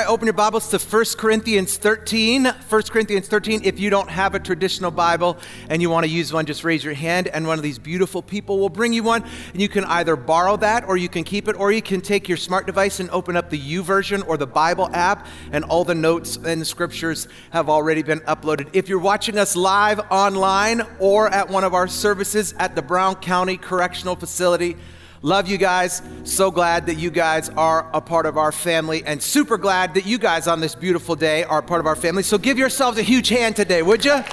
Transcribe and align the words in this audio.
Right, 0.00 0.08
open 0.08 0.24
your 0.24 0.32
Bibles 0.32 0.68
to 0.68 0.78
1 0.78 1.04
Corinthians 1.18 1.76
13. 1.76 2.46
1 2.46 2.82
Corinthians 2.84 3.28
13. 3.28 3.60
If 3.64 3.78
you 3.78 3.90
don't 3.90 4.08
have 4.08 4.34
a 4.34 4.40
traditional 4.40 4.90
Bible 4.90 5.36
and 5.68 5.82
you 5.82 5.90
want 5.90 6.06
to 6.06 6.10
use 6.10 6.32
one, 6.32 6.46
just 6.46 6.64
raise 6.64 6.82
your 6.82 6.94
hand 6.94 7.28
and 7.28 7.46
one 7.46 7.58
of 7.58 7.62
these 7.62 7.78
beautiful 7.78 8.22
people 8.22 8.58
will 8.58 8.70
bring 8.70 8.94
you 8.94 9.02
one. 9.02 9.22
And 9.52 9.60
you 9.60 9.68
can 9.68 9.84
either 9.84 10.16
borrow 10.16 10.56
that 10.56 10.88
or 10.88 10.96
you 10.96 11.10
can 11.10 11.22
keep 11.22 11.48
it 11.48 11.56
or 11.56 11.70
you 11.70 11.82
can 11.82 12.00
take 12.00 12.30
your 12.30 12.38
smart 12.38 12.64
device 12.64 12.98
and 12.98 13.10
open 13.10 13.36
up 13.36 13.50
the 13.50 13.60
YouVersion 13.60 14.26
or 14.26 14.38
the 14.38 14.46
Bible 14.46 14.88
app 14.94 15.26
and 15.52 15.66
all 15.66 15.84
the 15.84 15.94
notes 15.94 16.38
and 16.38 16.66
scriptures 16.66 17.28
have 17.50 17.68
already 17.68 18.02
been 18.02 18.20
uploaded. 18.20 18.70
If 18.72 18.88
you're 18.88 18.98
watching 18.98 19.36
us 19.36 19.54
live 19.54 20.00
online 20.10 20.80
or 20.98 21.28
at 21.28 21.50
one 21.50 21.62
of 21.62 21.74
our 21.74 21.88
services 21.88 22.54
at 22.58 22.74
the 22.74 22.80
Brown 22.80 23.16
County 23.16 23.58
Correctional 23.58 24.16
Facility, 24.16 24.78
Love 25.22 25.48
you 25.48 25.58
guys. 25.58 26.00
So 26.24 26.50
glad 26.50 26.86
that 26.86 26.94
you 26.94 27.10
guys 27.10 27.50
are 27.50 27.90
a 27.92 28.00
part 28.00 28.24
of 28.24 28.38
our 28.38 28.52
family, 28.52 29.04
and 29.04 29.22
super 29.22 29.58
glad 29.58 29.92
that 29.94 30.06
you 30.06 30.16
guys 30.16 30.46
on 30.46 30.60
this 30.60 30.74
beautiful 30.74 31.14
day 31.14 31.44
are 31.44 31.60
part 31.60 31.80
of 31.80 31.86
our 31.86 31.96
family. 31.96 32.22
So 32.22 32.38
give 32.38 32.58
yourselves 32.58 32.96
a 32.98 33.02
huge 33.02 33.28
hand 33.28 33.54
today, 33.54 33.82
would 33.82 34.04
you? 34.04 34.24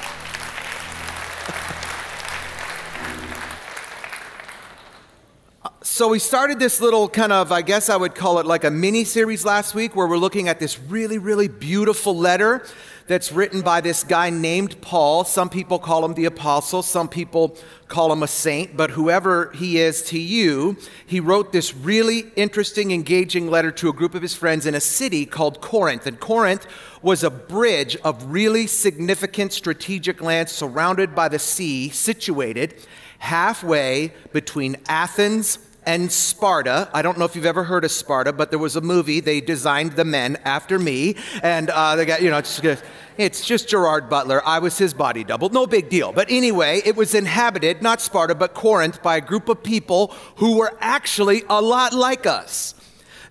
So, 5.81 6.09
we 6.09 6.19
started 6.19 6.59
this 6.59 6.79
little 6.79 7.09
kind 7.09 7.33
of, 7.33 7.51
I 7.51 7.63
guess 7.63 7.89
I 7.89 7.97
would 7.97 8.13
call 8.13 8.37
it 8.37 8.45
like 8.45 8.63
a 8.63 8.69
mini 8.69 9.03
series 9.03 9.43
last 9.43 9.73
week 9.73 9.95
where 9.95 10.05
we're 10.05 10.19
looking 10.19 10.47
at 10.47 10.59
this 10.59 10.79
really, 10.79 11.17
really 11.17 11.47
beautiful 11.47 12.15
letter 12.15 12.63
that's 13.07 13.31
written 13.31 13.61
by 13.61 13.81
this 13.81 14.03
guy 14.03 14.29
named 14.29 14.79
Paul. 14.81 15.23
Some 15.23 15.49
people 15.49 15.79
call 15.79 16.03
him 16.05 16.13
the 16.13 16.25
apostle, 16.25 16.83
some 16.83 17.07
people 17.07 17.57
call 17.87 18.11
him 18.11 18.21
a 18.21 18.27
saint, 18.27 18.75
but 18.75 18.91
whoever 18.91 19.51
he 19.53 19.79
is 19.79 20.01
to 20.03 20.19
you, 20.19 20.77
he 21.05 21.19
wrote 21.19 21.51
this 21.51 21.73
really 21.73 22.25
interesting, 22.35 22.91
engaging 22.91 23.49
letter 23.49 23.71
to 23.71 23.89
a 23.89 23.93
group 23.93 24.13
of 24.13 24.21
his 24.21 24.35
friends 24.35 24.65
in 24.65 24.75
a 24.75 24.81
city 24.81 25.25
called 25.25 25.61
Corinth. 25.61 26.05
And 26.05 26.19
Corinth 26.19 26.67
was 27.01 27.23
a 27.23 27.29
bridge 27.29 27.95
of 28.03 28.31
really 28.31 28.67
significant 28.67 29.53
strategic 29.53 30.21
land 30.21 30.49
surrounded 30.49 31.15
by 31.15 31.29
the 31.29 31.39
sea, 31.39 31.89
situated 31.89 32.75
halfway 33.19 34.13
between 34.31 34.77
Athens 34.87 35.59
and 35.87 36.11
Sparta. 36.11 36.89
I 36.93 37.01
don't 37.01 37.17
know 37.17 37.23
if 37.23 37.35
you've 37.35 37.45
ever 37.45 37.63
heard 37.63 37.85
of 37.85 37.91
Sparta, 37.91 38.33
but 38.33 38.49
there 38.49 38.59
was 38.59 38.75
a 38.75 38.81
movie. 38.81 39.21
They 39.21 39.39
designed 39.39 39.93
the 39.93 40.03
men 40.03 40.37
after 40.43 40.77
me, 40.77 41.15
and 41.41 41.69
uh, 41.69 41.95
they 41.95 42.05
got 42.05 42.21
you 42.21 42.29
know 42.29 42.37
it's 42.37 42.59
just, 42.59 42.83
it's 43.17 43.45
just 43.45 43.69
Gerard 43.69 44.09
Butler. 44.09 44.45
I 44.45 44.59
was 44.59 44.77
his 44.77 44.93
body 44.93 45.23
double. 45.23 45.49
No 45.49 45.65
big 45.65 45.89
deal. 45.89 46.11
But 46.11 46.29
anyway, 46.29 46.81
it 46.85 46.97
was 46.97 47.15
inhabited 47.15 47.81
not 47.81 48.01
Sparta 48.01 48.35
but 48.35 48.53
Corinth 48.53 49.01
by 49.01 49.15
a 49.15 49.21
group 49.21 49.47
of 49.47 49.63
people 49.63 50.13
who 50.35 50.57
were 50.57 50.77
actually 50.81 51.43
a 51.49 51.61
lot 51.61 51.93
like 51.93 52.25
us. 52.27 52.75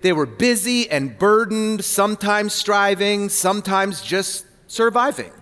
They 0.01 0.15
were 0.15 0.27
busy 0.27 0.89
and 0.91 1.19
burdened, 1.19 1.85
sometimes 1.85 2.55
striving, 2.55 3.29
sometimes 3.29 4.01
just 4.01 4.47
surviving. 4.67 5.33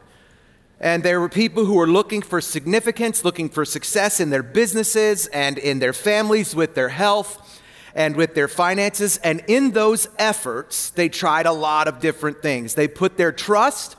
And 0.84 1.02
there 1.02 1.18
were 1.18 1.30
people 1.30 1.64
who 1.64 1.76
were 1.76 1.86
looking 1.86 2.20
for 2.20 2.42
significance, 2.42 3.24
looking 3.24 3.48
for 3.48 3.64
success 3.64 4.20
in 4.20 4.28
their 4.28 4.42
businesses 4.42 5.26
and 5.28 5.56
in 5.56 5.78
their 5.78 5.94
families 5.94 6.54
with 6.54 6.74
their 6.74 6.90
health 6.90 7.62
and 7.94 8.14
with 8.14 8.34
their 8.34 8.48
finances. 8.48 9.16
And 9.24 9.42
in 9.48 9.70
those 9.70 10.08
efforts, 10.18 10.90
they 10.90 11.08
tried 11.08 11.46
a 11.46 11.52
lot 11.52 11.88
of 11.88 12.00
different 12.00 12.42
things. 12.42 12.74
They 12.74 12.86
put 12.86 13.16
their 13.16 13.32
trust 13.32 13.96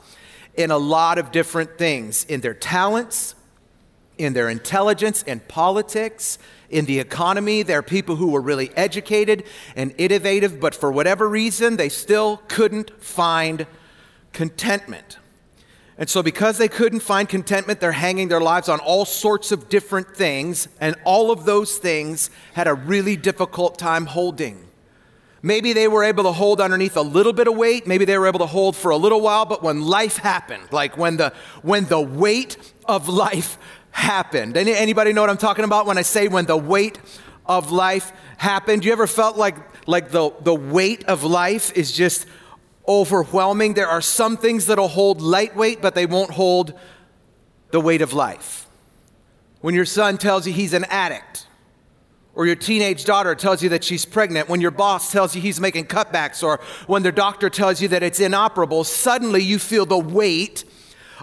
in 0.54 0.70
a 0.70 0.78
lot 0.78 1.18
of 1.18 1.32
different 1.32 1.80
things 1.80 2.24
in 2.26 2.42
their 2.42 2.54
talents, 2.54 3.34
in 4.20 4.34
their 4.34 4.48
intelligence, 4.48 5.24
in 5.24 5.40
politics, 5.40 6.38
in 6.70 6.86
the 6.86 7.00
economy. 7.00 7.64
There 7.64 7.80
are 7.80 7.82
people 7.82 8.18
who 8.18 8.28
were 8.28 8.42
really 8.42 8.70
educated 8.76 9.44
and 9.76 9.92
innovative, 9.98 10.60
but 10.60 10.76
for 10.76 10.92
whatever 10.92 11.28
reason, 11.28 11.78
they 11.78 11.90
still 11.90 12.44
couldn't 12.48 12.92
find 13.02 13.66
contentment. 14.34 15.18
And 15.98 16.10
so, 16.10 16.22
because 16.22 16.58
they 16.58 16.68
couldn't 16.68 17.00
find 17.00 17.28
contentment, 17.30 17.80
they're 17.80 17.94
hanging 17.94 18.28
their 18.28 18.42
lives 18.42 18.68
on 18.68 18.80
all 18.82 19.06
sorts 19.06 19.54
of 19.54 19.70
different 19.70 20.16
things, 20.16 20.68
and 20.82 20.96
all 21.06 21.32
of 21.32 21.46
those 21.46 21.78
things 21.78 22.30
had 22.54 22.68
a 22.68 22.74
really 22.74 23.16
difficult 23.16 23.80
time 23.80 24.06
holding. 24.06 24.68
Maybe 25.42 25.74
they 25.74 25.88
were 25.88 26.04
able 26.04 26.24
to 26.24 26.32
hold 26.34 26.60
underneath 26.60 26.98
a 26.98 27.02
little 27.02 27.32
bit 27.32 27.48
of 27.48 27.56
weight, 27.56 27.88
maybe 27.88 28.04
they 28.04 28.18
were 28.18 28.28
able 28.28 28.40
to 28.40 28.46
hold 28.46 28.76
for 28.76 28.92
a 28.92 28.98
little 28.98 29.22
while, 29.22 29.46
but 29.46 29.64
when 29.64 29.82
life 29.82 30.18
happened, 30.18 30.68
like 30.72 30.98
when 30.98 31.18
the 31.18 31.32
when 31.62 31.86
the 31.86 32.02
weight 32.02 32.58
of 32.86 33.08
life 33.08 33.58
happened. 33.92 34.58
Any, 34.58 34.74
anybody 34.74 35.14
know 35.14 35.22
what 35.22 35.30
I'm 35.30 35.38
talking 35.38 35.64
about 35.64 35.86
when 35.86 35.98
I 35.98 36.02
say 36.02 36.28
when 36.28 36.46
the 36.46 36.58
weight 36.58 37.00
of 37.46 37.72
life 37.72 38.12
happened? 38.38 38.84
You 38.84 38.92
ever 38.92 39.08
felt 39.08 39.38
like 39.38 39.56
like 39.88 40.10
the, 40.10 40.32
the 40.42 40.56
weight 40.56 41.06
of 41.06 41.24
life 41.24 41.72
is 41.78 41.92
just 41.92 42.26
overwhelming. 42.88 43.74
There 43.74 43.88
are 43.88 44.02
some 44.02 44.38
things 44.38 44.68
that'll 44.68 44.88
hold 44.88 45.22
lightweight, 45.22 45.82
but 45.82 45.96
they 45.96 46.06
won't 46.06 46.32
hold 46.32 46.74
the 47.72 47.82
weight 47.82 48.02
of 48.02 48.14
life. 48.14 48.68
When 49.62 49.76
your 49.76 49.86
son 49.86 50.18
tells 50.18 50.46
you 50.46 50.54
he's 50.54 50.74
an 50.74 50.86
addict, 50.86 51.48
or 52.36 52.46
your 52.46 52.56
teenage 52.56 53.06
daughter 53.06 53.34
tells 53.34 53.64
you 53.64 53.70
that 53.70 53.84
she's 53.84 54.06
pregnant, 54.06 54.50
when 54.50 54.62
your 54.62 54.72
boss 54.72 55.12
tells 55.12 55.36
you 55.36 55.42
he's 55.42 55.60
making 55.60 55.86
cutbacks, 55.86 56.44
or 56.44 56.60
when 56.86 57.02
the 57.02 57.12
doctor 57.12 57.50
tells 57.50 57.82
you 57.82 57.88
that 57.88 58.04
it's 58.04 58.20
inoperable, 58.20 58.84
suddenly 58.84 59.42
you 59.42 59.58
feel 59.58 59.86
the 59.86 59.98
weight 59.98 60.66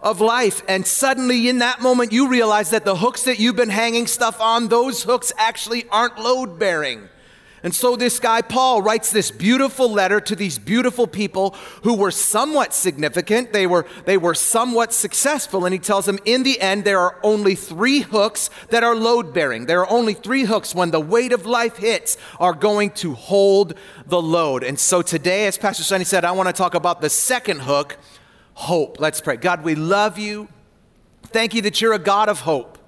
of 0.03 0.21
life. 0.21 0.62
And 0.69 0.87
suddenly, 0.87 1.49
in 1.49 1.59
that 1.59 1.81
moment, 1.81 2.12
you 2.12 2.29
realize 2.29 2.71
that 2.71 2.84
the 2.84 2.97
hooks 2.97 3.23
that 3.25 3.39
you've 3.39 3.56
been 3.56 3.69
hanging 3.69 4.06
stuff 4.06 4.41
on, 4.41 4.69
those 4.69 5.03
hooks 5.03 5.33
actually 5.37 5.84
aren't 5.91 6.19
load 6.19 6.59
bearing. 6.59 7.09
And 7.62 7.73
so 7.75 7.95
this 7.95 8.19
guy, 8.19 8.43
Paul, 8.43 8.83
writes 8.83 9.12
this 9.12 9.31
beautiful 9.31 9.91
letter 9.91 10.21
to 10.21 10.34
these 10.34 10.59
beautiful 10.59 11.06
people 11.06 11.55
who 11.84 11.95
were 11.95 12.11
somewhat 12.11 12.75
significant. 12.75 13.53
They 13.53 13.69
were, 13.69 13.87
they 14.05 14.17
were 14.17 14.34
somewhat 14.34 14.93
successful. 14.93 15.65
And 15.65 15.73
he 15.73 15.78
tells 15.78 16.06
them, 16.06 16.19
in 16.25 16.43
the 16.43 16.61
end, 16.61 16.84
there 16.84 16.99
are 16.99 17.19
only 17.23 17.55
three 17.55 18.00
hooks 18.00 18.50
that 18.71 18.83
are 18.83 18.97
load 18.97 19.33
bearing. 19.33 19.67
There 19.67 19.81
are 19.81 19.91
only 19.91 20.15
three 20.15 20.43
hooks 20.45 20.75
when 20.75 20.91
the 20.91 21.00
weight 21.00 21.33
of 21.33 21.47
life 21.47 21.77
hits 21.77 22.17
are 22.41 22.53
going 22.53 22.91
to 22.93 23.15
hold 23.15 23.75
the 24.06 24.21
load. 24.21 24.65
And 24.65 24.79
so 24.79 25.00
today, 25.00 25.47
as 25.47 25.56
Pastor 25.56 25.84
Sonny 25.84 26.05
said, 26.05 26.25
I 26.25 26.33
want 26.33 26.49
to 26.49 26.53
talk 26.53 26.75
about 26.75 27.00
the 27.00 27.11
second 27.11 27.61
hook 27.61 27.97
hope. 28.55 28.99
Let's 28.99 29.21
pray. 29.21 29.37
God, 29.37 29.62
we 29.62 29.77
love 29.77 30.19
you. 30.19 30.49
Thank 31.27 31.55
you 31.55 31.62
that 31.62 31.81
you're 31.81 31.94
a 31.94 31.99
God 31.99 32.29
of 32.29 32.41
hope. 32.41 32.79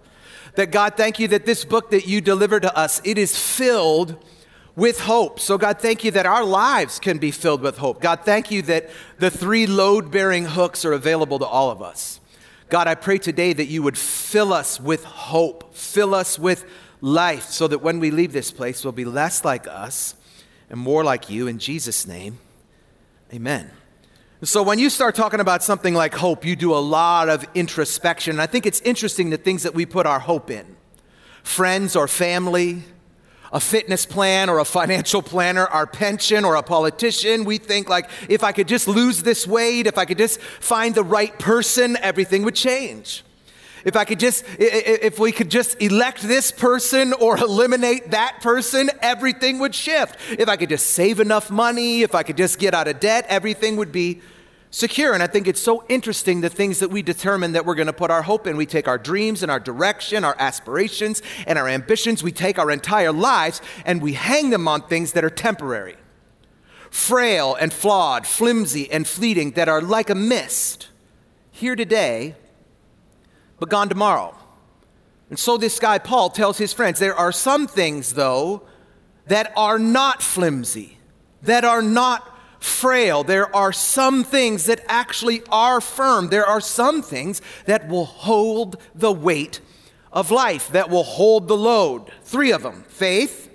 That 0.56 0.72
God, 0.72 0.94
thank 0.96 1.18
you 1.18 1.28
that 1.28 1.46
this 1.46 1.64
book 1.64 1.90
that 1.90 2.06
you 2.06 2.20
delivered 2.20 2.62
to 2.62 2.76
us, 2.76 3.00
it 3.04 3.18
is 3.18 3.38
filled 3.38 4.16
with 4.76 5.00
hope. 5.00 5.38
So, 5.38 5.56
God, 5.56 5.78
thank 5.78 6.04
you 6.04 6.10
that 6.12 6.26
our 6.26 6.44
lives 6.44 6.98
can 6.98 7.18
be 7.18 7.30
filled 7.30 7.62
with 7.62 7.78
hope. 7.78 8.00
God, 8.00 8.20
thank 8.24 8.50
you 8.50 8.62
that 8.62 8.90
the 9.18 9.30
three 9.30 9.66
load 9.66 10.10
bearing 10.10 10.44
hooks 10.44 10.84
are 10.84 10.92
available 10.92 11.38
to 11.38 11.46
all 11.46 11.70
of 11.70 11.80
us. 11.80 12.20
God, 12.70 12.88
I 12.88 12.94
pray 12.94 13.18
today 13.18 13.52
that 13.52 13.66
you 13.66 13.82
would 13.82 13.96
fill 13.96 14.52
us 14.52 14.80
with 14.80 15.04
hope, 15.04 15.74
fill 15.74 16.14
us 16.14 16.38
with 16.38 16.64
life, 17.00 17.44
so 17.44 17.68
that 17.68 17.78
when 17.78 18.00
we 18.00 18.10
leave 18.10 18.32
this 18.32 18.50
place, 18.50 18.84
we'll 18.84 18.92
be 18.92 19.04
less 19.04 19.44
like 19.44 19.68
us 19.68 20.14
and 20.70 20.80
more 20.80 21.04
like 21.04 21.30
you. 21.30 21.46
In 21.46 21.58
Jesus' 21.58 22.06
name, 22.06 22.38
amen. 23.32 23.70
So, 24.42 24.62
when 24.62 24.78
you 24.78 24.90
start 24.90 25.14
talking 25.14 25.40
about 25.40 25.62
something 25.62 25.94
like 25.94 26.14
hope, 26.14 26.44
you 26.44 26.56
do 26.56 26.74
a 26.74 26.80
lot 26.80 27.28
of 27.28 27.46
introspection. 27.54 28.32
And 28.32 28.42
I 28.42 28.46
think 28.46 28.66
it's 28.66 28.80
interesting 28.80 29.30
the 29.30 29.36
things 29.36 29.62
that 29.62 29.74
we 29.74 29.86
put 29.86 30.06
our 30.06 30.18
hope 30.18 30.50
in 30.50 30.76
friends 31.42 31.94
or 31.94 32.08
family, 32.08 32.82
a 33.54 33.60
fitness 33.60 34.04
plan 34.04 34.50
or 34.50 34.58
a 34.58 34.64
financial 34.64 35.22
planner, 35.22 35.64
our 35.66 35.86
pension 35.86 36.44
or 36.44 36.56
a 36.56 36.62
politician. 36.62 37.44
We 37.44 37.58
think 37.58 37.88
like, 37.88 38.10
if 38.28 38.42
I 38.42 38.50
could 38.50 38.66
just 38.66 38.88
lose 38.88 39.22
this 39.22 39.46
weight, 39.46 39.86
if 39.86 39.96
I 39.96 40.04
could 40.04 40.18
just 40.18 40.40
find 40.40 40.92
the 40.92 41.04
right 41.04 41.38
person, 41.38 41.96
everything 42.02 42.42
would 42.42 42.56
change. 42.56 43.22
If 43.84 43.96
I 43.96 44.04
could 44.04 44.18
just, 44.18 44.44
if 44.58 45.20
we 45.20 45.30
could 45.30 45.50
just 45.50 45.80
elect 45.80 46.22
this 46.22 46.50
person 46.50 47.12
or 47.12 47.36
eliminate 47.36 48.10
that 48.10 48.40
person, 48.40 48.90
everything 49.00 49.60
would 49.60 49.74
shift. 49.74 50.18
If 50.30 50.48
I 50.48 50.56
could 50.56 50.70
just 50.70 50.86
save 50.86 51.20
enough 51.20 51.50
money, 51.50 52.02
if 52.02 52.14
I 52.14 52.24
could 52.24 52.36
just 52.36 52.58
get 52.58 52.74
out 52.74 52.88
of 52.88 52.98
debt, 52.98 53.24
everything 53.28 53.76
would 53.76 53.92
be 53.92 54.20
secure. 54.74 55.14
And 55.14 55.22
I 55.22 55.28
think 55.28 55.46
it's 55.46 55.60
so 55.60 55.84
interesting 55.88 56.40
the 56.40 56.48
things 56.50 56.80
that 56.80 56.90
we 56.90 57.00
determine 57.00 57.52
that 57.52 57.64
we're 57.64 57.76
going 57.76 57.86
to 57.86 57.92
put 57.92 58.10
our 58.10 58.22
hope 58.22 58.44
in. 58.48 58.56
We 58.56 58.66
take 58.66 58.88
our 58.88 58.98
dreams 58.98 59.42
and 59.42 59.50
our 59.50 59.60
direction, 59.60 60.24
our 60.24 60.34
aspirations 60.40 61.22
and 61.46 61.56
our 61.58 61.68
ambitions, 61.68 62.24
we 62.24 62.32
take 62.32 62.58
our 62.58 62.72
entire 62.72 63.12
lives 63.12 63.62
and 63.86 64.02
we 64.02 64.14
hang 64.14 64.50
them 64.50 64.66
on 64.66 64.82
things 64.82 65.12
that 65.12 65.24
are 65.24 65.30
temporary, 65.30 65.94
frail 66.90 67.54
and 67.54 67.72
flawed, 67.72 68.26
flimsy 68.26 68.90
and 68.90 69.06
fleeting, 69.06 69.52
that 69.52 69.68
are 69.68 69.80
like 69.80 70.10
a 70.10 70.14
mist 70.14 70.88
here 71.52 71.76
today, 71.76 72.34
but 73.60 73.68
gone 73.68 73.88
tomorrow. 73.88 74.36
And 75.30 75.38
so 75.38 75.56
this 75.56 75.78
guy, 75.78 75.98
Paul, 75.98 76.30
tells 76.30 76.58
his 76.58 76.72
friends 76.72 76.98
there 76.98 77.14
are 77.14 77.32
some 77.32 77.68
things, 77.68 78.14
though, 78.14 78.62
that 79.28 79.52
are 79.56 79.78
not 79.78 80.20
flimsy, 80.20 80.98
that 81.42 81.64
are 81.64 81.80
not 81.80 82.33
frail. 82.64 83.22
There 83.22 83.54
are 83.54 83.72
some 83.72 84.24
things 84.24 84.66
that 84.66 84.80
actually 84.88 85.42
are 85.50 85.80
firm. 85.80 86.28
There 86.28 86.46
are 86.46 86.60
some 86.60 87.02
things 87.02 87.42
that 87.66 87.88
will 87.88 88.06
hold 88.06 88.76
the 88.94 89.12
weight 89.12 89.60
of 90.12 90.30
life, 90.30 90.68
that 90.68 90.88
will 90.88 91.04
hold 91.04 91.46
the 91.46 91.56
load. 91.56 92.10
Three 92.22 92.52
of 92.52 92.62
them 92.62 92.84
faith, 92.88 93.50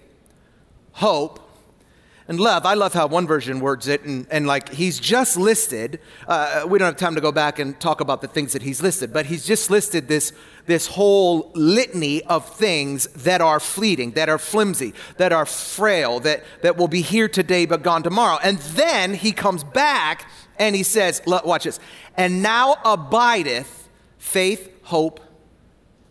hope, 0.94 1.49
and 2.29 2.39
love. 2.39 2.63
I 2.63 2.75
love 2.75 2.93
how 2.93 3.07
one 3.07 3.25
version 3.25 3.59
words 3.59 3.87
it, 3.87 4.03
and, 4.03 4.27
and 4.29 4.45
like 4.45 4.69
he's 4.69 4.99
just 4.99 5.35
listed. 5.35 5.99
Uh, 6.27 6.63
we 6.67 6.77
don't 6.77 6.85
have 6.85 6.95
time 6.95 7.15
to 7.15 7.21
go 7.21 7.31
back 7.31 7.57
and 7.57 7.77
talk 7.79 8.01
about 8.01 8.21
the 8.21 8.27
things 8.27 8.53
that 8.53 8.61
he's 8.61 8.83
listed, 8.83 9.11
but 9.11 9.25
he's 9.25 9.45
just 9.45 9.71
listed 9.71 10.07
this, 10.07 10.31
this 10.67 10.85
whole 10.85 11.51
litany 11.55 12.23
of 12.25 12.47
things 12.47 13.07
that 13.07 13.41
are 13.41 13.59
fleeting, 13.59 14.11
that 14.11 14.29
are 14.29 14.37
flimsy, 14.37 14.93
that 15.17 15.33
are 15.33 15.47
frail, 15.47 16.19
that, 16.19 16.43
that 16.61 16.77
will 16.77 16.87
be 16.87 17.01
here 17.01 17.27
today 17.27 17.65
but 17.65 17.81
gone 17.81 18.03
tomorrow. 18.03 18.37
And 18.43 18.59
then 18.59 19.15
he 19.15 19.31
comes 19.31 19.63
back 19.63 20.29
and 20.59 20.75
he 20.75 20.83
says, 20.83 21.23
Watch 21.25 21.63
this, 21.63 21.79
and 22.15 22.43
now 22.43 22.77
abideth 22.85 23.89
faith, 24.19 24.71
hope, 24.83 25.19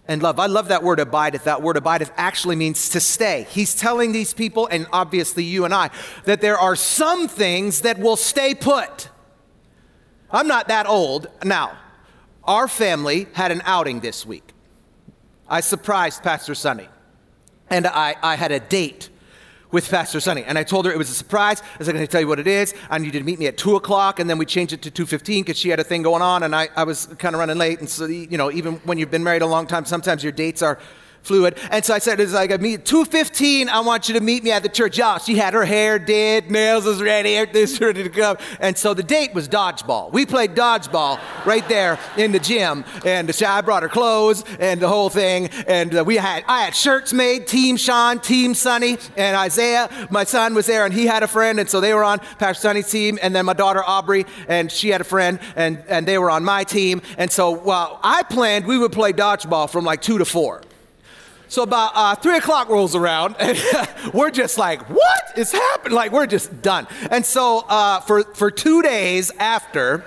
and 0.08 0.22
love. 0.22 0.40
I 0.40 0.46
love 0.46 0.68
that 0.68 0.82
word 0.82 0.98
abideth. 0.98 1.44
That 1.44 1.62
word 1.62 1.76
abideth 1.76 2.10
actually 2.16 2.56
means 2.56 2.88
to 2.90 3.00
stay. 3.00 3.46
He's 3.50 3.74
telling 3.74 4.12
these 4.12 4.32
people, 4.32 4.66
and 4.66 4.86
obviously 4.92 5.44
you 5.44 5.66
and 5.66 5.74
I, 5.74 5.90
that 6.24 6.40
there 6.40 6.58
are 6.58 6.74
some 6.74 7.28
things 7.28 7.82
that 7.82 7.98
will 7.98 8.16
stay 8.16 8.54
put. 8.54 9.10
I'm 10.30 10.48
not 10.48 10.68
that 10.68 10.86
old. 10.86 11.28
Now, 11.44 11.76
our 12.44 12.66
family 12.66 13.28
had 13.34 13.52
an 13.52 13.62
outing 13.64 14.00
this 14.00 14.24
week. 14.24 14.54
I 15.48 15.60
surprised 15.60 16.22
Pastor 16.22 16.54
Sonny, 16.54 16.88
and 17.68 17.86
I, 17.86 18.16
I 18.22 18.36
had 18.36 18.50
a 18.50 18.60
date 18.60 19.10
with 19.70 19.88
Pastor 19.90 20.20
Sonny. 20.20 20.44
And 20.44 20.58
I 20.58 20.64
told 20.64 20.86
her 20.86 20.92
it 20.92 20.98
was 20.98 21.10
a 21.10 21.14
surprise. 21.14 21.60
I 21.60 21.78
was 21.78 21.88
going 21.88 22.00
to 22.00 22.06
tell 22.06 22.20
you 22.20 22.28
what 22.28 22.38
it 22.38 22.46
is. 22.46 22.74
I 22.90 22.98
need 22.98 23.14
you 23.14 23.20
to 23.20 23.24
meet 23.24 23.38
me 23.38 23.46
at 23.46 23.56
2 23.56 23.76
o'clock. 23.76 24.20
And 24.20 24.28
then 24.28 24.38
we 24.38 24.46
changed 24.46 24.72
it 24.72 24.82
to 24.82 24.90
2.15 24.90 25.40
because 25.40 25.58
she 25.58 25.68
had 25.68 25.80
a 25.80 25.84
thing 25.84 26.02
going 26.02 26.22
on 26.22 26.42
and 26.42 26.54
I, 26.54 26.68
I 26.76 26.84
was 26.84 27.06
kind 27.18 27.34
of 27.34 27.40
running 27.40 27.58
late. 27.58 27.80
And 27.80 27.88
so, 27.88 28.06
you 28.06 28.38
know, 28.38 28.50
even 28.50 28.74
when 28.84 28.98
you've 28.98 29.10
been 29.10 29.24
married 29.24 29.42
a 29.42 29.46
long 29.46 29.66
time, 29.66 29.84
sometimes 29.84 30.22
your 30.22 30.32
dates 30.32 30.62
are 30.62 30.78
fluid. 31.22 31.58
And 31.70 31.84
so 31.84 31.94
I 31.94 31.98
said, 31.98 32.20
it's 32.20 32.32
like, 32.32 32.58
meet 32.60 32.84
2.15, 32.84 33.68
I 33.68 33.80
want 33.80 34.08
you 34.08 34.14
to 34.14 34.20
meet 34.20 34.42
me 34.42 34.50
at 34.50 34.62
the 34.62 34.68
church. 34.68 34.98
Yeah, 34.98 35.18
she 35.18 35.36
had 35.36 35.54
her 35.54 35.64
hair 35.64 35.98
did, 35.98 36.50
nails 36.50 36.84
was 36.84 37.02
ready, 37.02 37.36
everything's 37.36 37.80
ready 37.80 38.02
to 38.02 38.08
come. 38.08 38.38
And 38.60 38.76
so 38.76 38.94
the 38.94 39.02
date 39.02 39.34
was 39.34 39.48
dodgeball. 39.48 40.12
We 40.12 40.26
played 40.26 40.54
dodgeball 40.54 41.20
right 41.44 41.66
there 41.68 41.98
in 42.16 42.32
the 42.32 42.38
gym. 42.38 42.84
And 43.04 43.30
I 43.46 43.60
brought 43.60 43.82
her 43.82 43.88
clothes 43.88 44.44
and 44.58 44.80
the 44.80 44.88
whole 44.88 45.10
thing. 45.10 45.48
And 45.66 45.94
uh, 45.94 46.04
we 46.04 46.16
had, 46.16 46.44
I 46.46 46.62
had 46.62 46.74
shirts 46.74 47.12
made, 47.12 47.46
Team 47.46 47.76
Sean, 47.76 48.18
Team 48.18 48.54
Sonny, 48.54 48.98
and 49.16 49.36
Isaiah, 49.36 50.08
my 50.10 50.24
son 50.24 50.54
was 50.54 50.66
there 50.66 50.84
and 50.84 50.94
he 50.94 51.06
had 51.06 51.22
a 51.22 51.28
friend. 51.28 51.60
And 51.60 51.68
so 51.68 51.80
they 51.80 51.94
were 51.94 52.04
on 52.04 52.18
Pastor 52.38 52.62
Sonny's 52.62 52.90
team. 52.90 53.18
And 53.22 53.34
then 53.34 53.44
my 53.44 53.52
daughter 53.52 53.82
Aubrey, 53.84 54.26
and 54.48 54.70
she 54.70 54.88
had 54.88 55.00
a 55.00 55.04
friend 55.04 55.38
and, 55.56 55.82
and 55.88 56.06
they 56.06 56.18
were 56.18 56.30
on 56.30 56.44
my 56.44 56.64
team. 56.64 57.02
And 57.16 57.30
so 57.30 57.50
while 57.50 58.00
I 58.02 58.22
planned 58.22 58.66
we 58.66 58.78
would 58.78 58.92
play 58.92 59.12
dodgeball 59.12 59.70
from 59.70 59.84
like 59.84 60.02
two 60.02 60.18
to 60.18 60.24
four. 60.24 60.62
So 61.48 61.62
about 61.62 61.92
uh, 61.94 62.14
three 62.14 62.36
o'clock 62.36 62.68
rolls 62.68 62.94
around, 62.94 63.36
and 63.40 63.58
we're 64.12 64.30
just 64.30 64.58
like, 64.58 64.82
"What 64.90 65.22
is 65.36 65.52
happening?" 65.52 65.94
Like 65.94 66.12
we're 66.12 66.26
just 66.26 66.62
done. 66.62 66.86
And 67.10 67.24
so 67.24 67.64
uh, 67.68 68.00
for 68.00 68.24
for 68.34 68.50
two 68.50 68.82
days 68.82 69.30
after, 69.38 70.04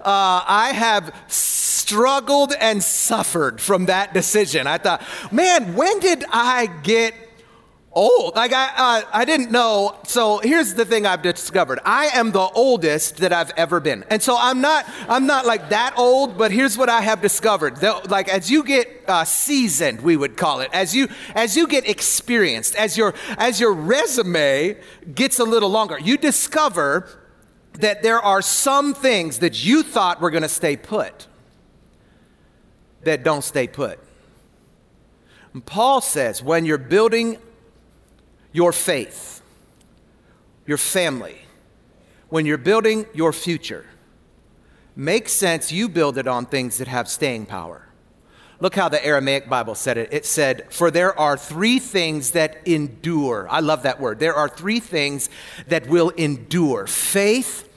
uh, 0.00 0.44
I 0.46 0.72
have 0.74 1.14
struggled 1.28 2.54
and 2.58 2.82
suffered 2.82 3.60
from 3.60 3.86
that 3.86 4.14
decision. 4.14 4.66
I 4.66 4.78
thought, 4.78 5.02
man, 5.30 5.74
when 5.74 5.98
did 6.00 6.24
I 6.30 6.66
get 6.82 7.14
old. 7.94 8.36
Like 8.36 8.52
I, 8.52 8.72
uh, 8.76 9.02
I 9.12 9.24
didn't 9.24 9.50
know. 9.50 9.98
So 10.04 10.38
here's 10.38 10.74
the 10.74 10.84
thing 10.84 11.06
I've 11.06 11.22
discovered: 11.22 11.78
I 11.84 12.06
am 12.08 12.32
the 12.32 12.40
oldest 12.40 13.18
that 13.18 13.32
I've 13.32 13.50
ever 13.56 13.80
been, 13.80 14.04
and 14.10 14.22
so 14.22 14.36
I'm 14.38 14.60
not, 14.60 14.88
I'm 15.08 15.26
not 15.26 15.46
like 15.46 15.70
that 15.70 15.94
old. 15.96 16.36
But 16.38 16.52
here's 16.52 16.76
what 16.76 16.88
I 16.88 17.00
have 17.00 17.20
discovered: 17.20 17.76
the, 17.76 18.00
like 18.08 18.28
as 18.28 18.50
you 18.50 18.64
get 18.64 18.88
uh, 19.06 19.24
seasoned, 19.24 20.00
we 20.00 20.16
would 20.16 20.36
call 20.36 20.60
it, 20.60 20.70
as 20.72 20.94
you, 20.94 21.08
as 21.34 21.56
you 21.56 21.66
get 21.66 21.88
experienced, 21.88 22.74
as 22.76 22.96
your, 22.96 23.14
as 23.38 23.60
your 23.60 23.72
resume 23.72 24.76
gets 25.14 25.38
a 25.38 25.44
little 25.44 25.68
longer, 25.68 25.98
you 25.98 26.16
discover 26.16 27.08
that 27.74 28.02
there 28.02 28.20
are 28.20 28.42
some 28.42 28.94
things 28.94 29.38
that 29.38 29.64
you 29.64 29.82
thought 29.82 30.20
were 30.20 30.30
going 30.30 30.42
to 30.42 30.48
stay 30.48 30.76
put 30.76 31.26
that 33.02 33.24
don't 33.24 33.42
stay 33.42 33.66
put. 33.66 33.98
And 35.54 35.64
Paul 35.64 36.00
says 36.00 36.42
when 36.42 36.64
you're 36.64 36.78
building 36.78 37.38
your 38.52 38.72
faith, 38.72 39.42
your 40.66 40.78
family, 40.78 41.42
when 42.28 42.46
you're 42.46 42.58
building 42.58 43.06
your 43.14 43.32
future, 43.32 43.86
makes 44.94 45.32
sense 45.32 45.72
you 45.72 45.88
build 45.88 46.18
it 46.18 46.26
on 46.26 46.46
things 46.46 46.78
that 46.78 46.88
have 46.88 47.08
staying 47.08 47.46
power. 47.46 47.88
Look 48.60 48.76
how 48.76 48.88
the 48.88 49.04
Aramaic 49.04 49.48
Bible 49.48 49.74
said 49.74 49.98
it. 49.98 50.10
It 50.12 50.24
said, 50.24 50.72
For 50.72 50.92
there 50.92 51.18
are 51.18 51.36
three 51.36 51.80
things 51.80 52.30
that 52.30 52.58
endure. 52.64 53.48
I 53.50 53.58
love 53.58 53.82
that 53.82 54.00
word. 54.00 54.20
There 54.20 54.34
are 54.34 54.48
three 54.48 54.78
things 54.78 55.28
that 55.66 55.88
will 55.88 56.10
endure 56.10 56.86
faith, 56.86 57.68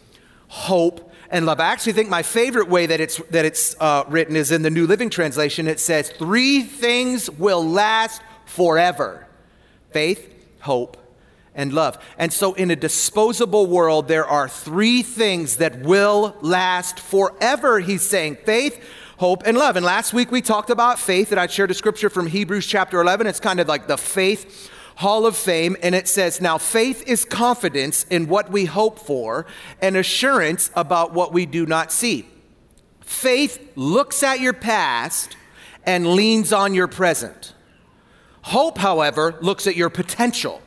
hope, 0.48 1.12
and 1.32 1.48
love. 1.48 1.60
I 1.60 1.70
actually 1.70 1.94
think 1.94 2.10
my 2.10 2.22
favorite 2.22 2.70
way 2.70 2.86
that 2.86 3.00
it's, 3.00 3.18
that 3.32 3.46
it's 3.46 3.76
uh, 3.80 4.04
written 4.08 4.36
is 4.36 4.52
in 4.52 4.62
the 4.62 4.70
New 4.70 4.86
Living 4.86 5.10
Translation. 5.10 5.68
It 5.68 5.80
says, 5.80 6.12
Three 6.12 6.62
things 6.62 7.32
will 7.32 7.68
last 7.68 8.22
forever 8.46 9.26
faith, 9.90 10.35
hope, 10.66 10.98
and 11.56 11.74
love. 11.74 11.98
And 12.18 12.32
so, 12.34 12.54
in 12.54 12.70
a 12.70 12.76
disposable 12.76 13.66
world, 13.66 14.08
there 14.08 14.26
are 14.26 14.50
three 14.50 15.02
things 15.02 15.58
that 15.58 15.80
will 15.82 16.36
last 16.42 17.00
forever, 17.00 17.80
he's 17.80 18.02
saying 18.02 18.38
faith, 18.44 18.84
hope, 19.18 19.44
and 19.46 19.58
love. 19.58 19.78
And 19.78 19.86
last 19.86 20.14
week 20.14 20.32
we 20.32 20.42
talked 20.42 20.70
about 20.70 21.00
faith, 21.00 21.32
and 21.32 21.40
I 21.40 21.48
shared 21.48 21.72
a 21.72 21.74
scripture 21.74 22.10
from 22.10 22.28
Hebrews 22.28 22.68
chapter 22.68 23.00
11. 23.00 23.28
It's 23.28 23.40
kind 23.40 23.60
of 23.60 23.68
like 23.68 23.88
the 23.88 23.98
faith 23.98 24.70
hall 24.96 25.26
of 25.26 25.36
fame, 25.36 25.76
and 25.82 25.94
it 25.94 26.08
says, 26.08 26.42
Now 26.42 26.58
faith 26.58 27.04
is 27.08 27.26
confidence 27.26 28.06
in 28.10 28.28
what 28.28 28.52
we 28.52 28.66
hope 28.66 29.00
for 29.00 29.46
and 29.82 29.96
assurance 29.96 30.72
about 30.76 31.14
what 31.14 31.34
we 31.34 31.46
do 31.46 31.66
not 31.66 31.92
see. 31.92 32.28
Faith 33.02 33.72
looks 33.76 34.24
at 34.24 34.40
your 34.40 34.54
past 34.54 35.38
and 35.86 36.08
leans 36.08 36.52
on 36.52 36.74
your 36.74 36.88
present. 36.88 37.54
Hope, 38.46 38.78
however, 38.78 39.40
looks 39.42 39.66
at 39.66 39.76
your 39.76 39.90
potential. 39.90 40.62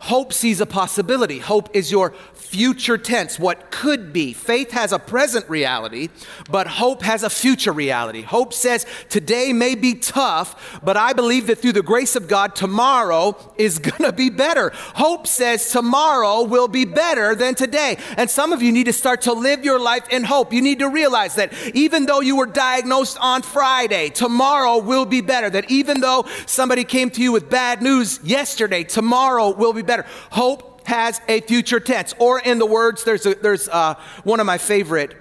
Hope 0.00 0.32
sees 0.32 0.62
a 0.62 0.66
possibility. 0.66 1.38
Hope 1.38 1.68
is 1.76 1.92
your 1.92 2.14
future 2.32 2.96
tense, 2.96 3.38
what 3.38 3.70
could 3.70 4.14
be. 4.14 4.32
Faith 4.32 4.70
has 4.70 4.92
a 4.92 4.98
present 4.98 5.48
reality, 5.48 6.08
but 6.50 6.66
hope 6.66 7.02
has 7.02 7.22
a 7.22 7.28
future 7.30 7.70
reality. 7.70 8.22
Hope 8.22 8.54
says 8.54 8.86
today 9.10 9.52
may 9.52 9.74
be 9.74 9.94
tough, 9.94 10.80
but 10.82 10.96
I 10.96 11.12
believe 11.12 11.46
that 11.46 11.58
through 11.58 11.74
the 11.74 11.82
grace 11.82 12.16
of 12.16 12.28
God, 12.28 12.56
tomorrow 12.56 13.36
is 13.58 13.78
going 13.90 14.02
to 14.02 14.12
be 14.12 14.30
better. 14.30 14.70
Hope 14.94 15.26
says 15.26 15.70
tomorrow 15.70 16.42
will 16.44 16.66
be 16.66 16.86
better 16.86 17.34
than 17.34 17.54
today. 17.54 17.98
And 18.16 18.30
some 18.30 18.54
of 18.54 18.62
you 18.62 18.72
need 18.72 18.84
to 18.84 18.94
start 18.94 19.20
to 19.22 19.34
live 19.34 19.66
your 19.66 19.78
life 19.78 20.08
in 20.08 20.24
hope. 20.24 20.52
You 20.54 20.62
need 20.62 20.78
to 20.78 20.88
realize 20.88 21.34
that 21.34 21.52
even 21.74 22.06
though 22.06 22.20
you 22.20 22.36
were 22.36 22.46
diagnosed 22.46 23.18
on 23.20 23.42
Friday, 23.42 24.08
tomorrow 24.08 24.78
will 24.78 25.04
be 25.04 25.20
better. 25.20 25.50
That 25.50 25.70
even 25.70 26.00
though 26.00 26.26
somebody 26.46 26.84
came 26.84 27.10
to 27.10 27.22
you 27.22 27.32
with 27.32 27.50
bad 27.50 27.82
news 27.82 28.18
yesterday, 28.24 28.82
tomorrow 28.82 29.50
will 29.50 29.74
be 29.74 29.82
better. 29.82 29.89
Hope 30.30 30.86
has 30.86 31.20
a 31.28 31.40
future 31.42 31.80
tense. 31.80 32.14
Or 32.18 32.40
in 32.40 32.58
the 32.58 32.66
words, 32.66 33.04
there's, 33.04 33.26
a, 33.26 33.34
there's 33.34 33.68
uh, 33.68 33.94
one 34.24 34.40
of 34.40 34.46
my 34.46 34.58
favorite. 34.58 35.16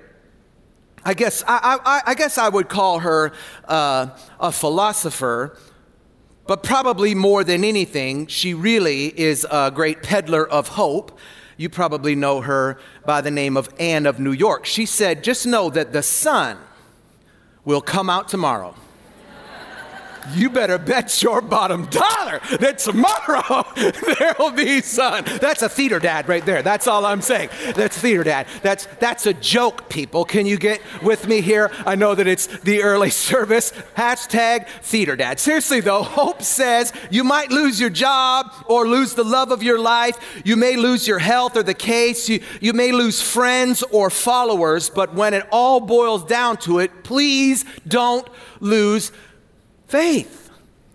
I 1.03 1.13
guess 1.13 1.43
I, 1.47 1.79
I, 1.85 2.01
I 2.07 2.15
guess 2.15 2.37
I 2.37 2.49
would 2.49 2.69
call 2.69 2.99
her 2.99 3.31
uh, 3.67 4.07
a 4.39 4.51
philosopher, 4.51 5.57
but 6.45 6.63
probably 6.63 7.15
more 7.15 7.43
than 7.43 7.63
anything, 7.63 8.27
she 8.27 8.53
really 8.53 9.07
is 9.19 9.45
a 9.49 9.71
great 9.71 10.03
peddler 10.03 10.47
of 10.47 10.69
hope. 10.69 11.17
You 11.57 11.69
probably 11.69 12.15
know 12.15 12.41
her 12.41 12.79
by 13.05 13.21
the 13.21 13.31
name 13.31 13.57
of 13.57 13.69
Annie 13.79 14.07
of 14.07 14.19
New 14.19 14.31
York. 14.31 14.65
She 14.65 14.85
said, 14.85 15.23
Just 15.23 15.45
know 15.45 15.69
that 15.69 15.93
the 15.93 16.03
sun 16.03 16.57
will 17.65 17.81
come 17.81 18.09
out 18.09 18.27
tomorrow 18.27 18.75
you 20.33 20.49
better 20.49 20.77
bet 20.77 21.21
your 21.21 21.41
bottom 21.41 21.85
dollar 21.87 22.39
that 22.59 22.79
tomorrow 22.79 23.65
there'll 24.19 24.51
be 24.51 24.81
sun. 24.81 25.23
That's 25.39 25.61
a 25.61 25.69
theater 25.69 25.99
dad 25.99 26.27
right 26.27 26.45
there. 26.45 26.61
That's 26.61 26.87
all 26.87 27.05
I'm 27.05 27.21
saying. 27.21 27.49
That's 27.75 27.97
theater 27.97 28.23
dad. 28.23 28.47
That's 28.61 28.85
that's 28.99 29.25
a 29.25 29.33
joke, 29.33 29.89
people. 29.89 30.25
Can 30.25 30.45
you 30.45 30.57
get 30.57 30.81
with 31.01 31.27
me 31.27 31.41
here? 31.41 31.71
I 31.85 31.95
know 31.95 32.15
that 32.15 32.27
it's 32.27 32.47
the 32.47 32.83
early 32.83 33.09
service. 33.29 33.71
Hashtag 33.95 34.67
theater 34.81 35.15
dad. 35.15 35.39
Seriously 35.39 35.79
though, 35.79 36.03
hope 36.03 36.41
says 36.41 36.93
you 37.09 37.23
might 37.23 37.51
lose 37.51 37.79
your 37.79 37.89
job 37.89 38.51
or 38.67 38.87
lose 38.87 39.15
the 39.15 39.23
love 39.23 39.51
of 39.51 39.63
your 39.63 39.79
life. 39.79 40.17
You 40.45 40.55
may 40.55 40.75
lose 40.75 41.07
your 41.07 41.19
health 41.19 41.55
or 41.57 41.63
the 41.63 41.73
case. 41.73 42.29
You, 42.29 42.41
you 42.61 42.73
may 42.73 42.91
lose 42.91 43.21
friends 43.21 43.83
or 43.91 44.09
followers, 44.09 44.89
but 44.89 45.13
when 45.13 45.33
it 45.33 45.45
all 45.51 45.79
boils 45.79 46.23
down 46.25 46.57
to 46.57 46.79
it, 46.79 47.03
please 47.03 47.65
don't 47.87 48.27
lose 48.59 49.11
faith. 49.89 50.49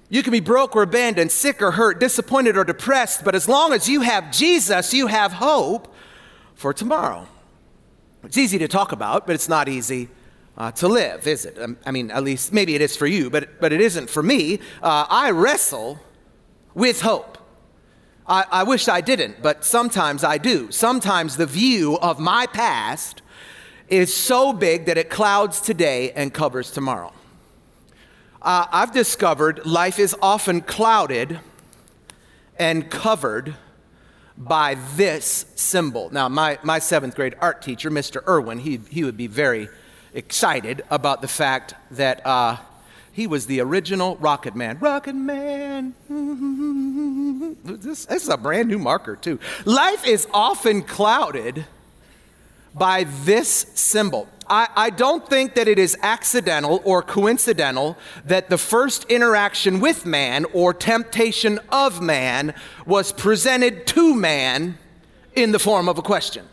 You 0.08 0.22
can 0.22 0.30
be 0.30 0.40
broke 0.40 0.76
or 0.76 0.82
abandoned, 0.82 1.32
sick 1.32 1.60
or 1.60 1.72
hurt, 1.72 1.98
disappointed 1.98 2.56
or 2.56 2.64
depressed, 2.64 3.24
but 3.24 3.34
as 3.34 3.48
long 3.48 3.72
as 3.72 3.88
you 3.88 4.02
have 4.02 4.30
Jesus, 4.30 4.94
you 4.94 5.08
have 5.08 5.32
hope 5.32 5.92
for 6.54 6.72
tomorrow. 6.72 7.26
It's 8.22 8.38
easy 8.38 8.58
to 8.58 8.68
talk 8.68 8.92
about, 8.92 9.26
but 9.26 9.34
it's 9.34 9.48
not 9.48 9.68
easy 9.68 10.08
uh, 10.56 10.70
to 10.72 10.88
live, 10.88 11.26
is 11.26 11.44
it? 11.44 11.58
Um, 11.60 11.76
I 11.84 11.90
mean, 11.90 12.10
at 12.10 12.22
least 12.22 12.52
maybe 12.52 12.74
it 12.74 12.80
is 12.80 12.96
for 12.96 13.06
you, 13.06 13.28
but, 13.30 13.60
but 13.60 13.72
it 13.72 13.80
isn't 13.80 14.08
for 14.08 14.22
me. 14.22 14.60
Uh, 14.82 15.06
I 15.10 15.30
wrestle 15.32 15.98
with 16.74 17.00
hope. 17.00 17.38
I, 18.26 18.44
I 18.50 18.62
wish 18.62 18.88
I 18.88 19.00
didn't, 19.00 19.42
but 19.42 19.64
sometimes 19.64 20.22
I 20.22 20.38
do. 20.38 20.70
Sometimes 20.70 21.36
the 21.36 21.46
view 21.46 21.98
of 21.98 22.20
my 22.20 22.46
past 22.46 23.22
is 23.88 24.14
so 24.14 24.52
big 24.52 24.86
that 24.86 24.96
it 24.96 25.10
clouds 25.10 25.60
today 25.60 26.12
and 26.12 26.32
covers 26.32 26.70
tomorrow. 26.70 27.12
Uh, 28.44 28.66
I've 28.70 28.92
discovered 28.92 29.64
life 29.64 29.98
is 29.98 30.14
often 30.20 30.60
clouded 30.60 31.40
and 32.58 32.90
covered 32.90 33.54
by 34.36 34.76
this 34.96 35.46
symbol. 35.54 36.10
Now, 36.12 36.28
my, 36.28 36.58
my 36.62 36.78
seventh 36.78 37.16
grade 37.16 37.36
art 37.40 37.62
teacher, 37.62 37.90
Mr. 37.90 38.22
Irwin, 38.28 38.58
he, 38.58 38.80
he 38.90 39.02
would 39.02 39.16
be 39.16 39.28
very 39.28 39.70
excited 40.12 40.82
about 40.90 41.22
the 41.22 41.28
fact 41.28 41.72
that 41.92 42.24
uh, 42.26 42.58
he 43.12 43.26
was 43.26 43.46
the 43.46 43.60
original 43.60 44.16
Rocket 44.16 44.54
Man. 44.54 44.78
Rocket 44.78 45.14
Man. 45.14 45.94
This, 47.64 48.04
this 48.04 48.22
is 48.24 48.28
a 48.28 48.36
brand 48.36 48.68
new 48.68 48.78
marker, 48.78 49.16
too. 49.16 49.38
Life 49.64 50.06
is 50.06 50.28
often 50.34 50.82
clouded 50.82 51.64
by 52.74 53.04
this 53.04 53.66
symbol. 53.74 54.28
I, 54.48 54.68
I, 54.76 54.90
don't 54.90 55.26
think 55.26 55.54
that 55.54 55.68
it 55.68 55.78
is 55.78 55.96
accidental 56.02 56.82
or 56.84 57.02
coincidental 57.02 57.96
that 58.26 58.50
the 58.50 58.58
first 58.58 59.04
interaction 59.04 59.80
with 59.80 60.04
man 60.04 60.44
or 60.52 60.74
temptation 60.74 61.60
of 61.70 62.02
man 62.02 62.52
was 62.84 63.10
presented 63.10 63.86
to 63.88 64.14
man 64.14 64.76
in 65.34 65.52
the 65.52 65.58
form 65.58 65.88
of 65.88 65.96
a 65.96 66.02
question 66.02 66.46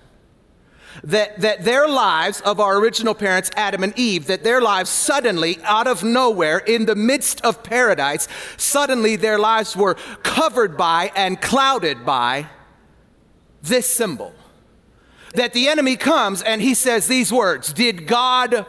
that, 1.04 1.40
that 1.42 1.64
their 1.64 1.88
lives 1.88 2.42
of 2.42 2.60
our 2.60 2.78
original 2.78 3.14
parents, 3.14 3.50
Adam 3.56 3.84
and 3.84 3.98
Eve, 3.98 4.28
that 4.28 4.44
their 4.44 4.62
lives 4.62 4.90
suddenly, 4.90 5.58
out 5.64 5.88
of 5.88 6.04
nowhere, 6.04 6.60
in 6.60 6.86
the 6.86 6.96
midst 6.96 7.42
of 7.42 7.64
paradise, 7.64 8.28
suddenly 8.58 9.16
their 9.16 9.40
lives 9.40 9.76
were 9.76 9.96
covered 10.24 10.78
by 10.78 11.12
and 11.16 11.42
clouded 11.42 12.06
by 12.06 12.48
this 13.62 13.88
symbol. 13.88 14.34
That 15.34 15.54
the 15.54 15.70
enemy 15.70 15.96
comes 15.96 16.42
and 16.42 16.62
he 16.62 16.74
says 16.74 17.08
these 17.08 17.32
words 17.32 17.74
Did 17.74 18.08
God 18.08 18.66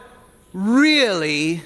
really 0.53 1.61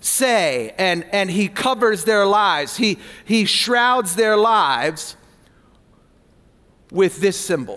say? 0.00 0.74
And, 0.78 1.04
and 1.12 1.30
he 1.30 1.48
covers 1.48 2.04
their 2.04 2.26
lives, 2.26 2.76
he, 2.76 2.98
he 3.24 3.44
shrouds 3.44 4.16
their 4.16 4.36
lives 4.36 5.16
with 6.90 7.20
this 7.20 7.38
symbol. 7.38 7.76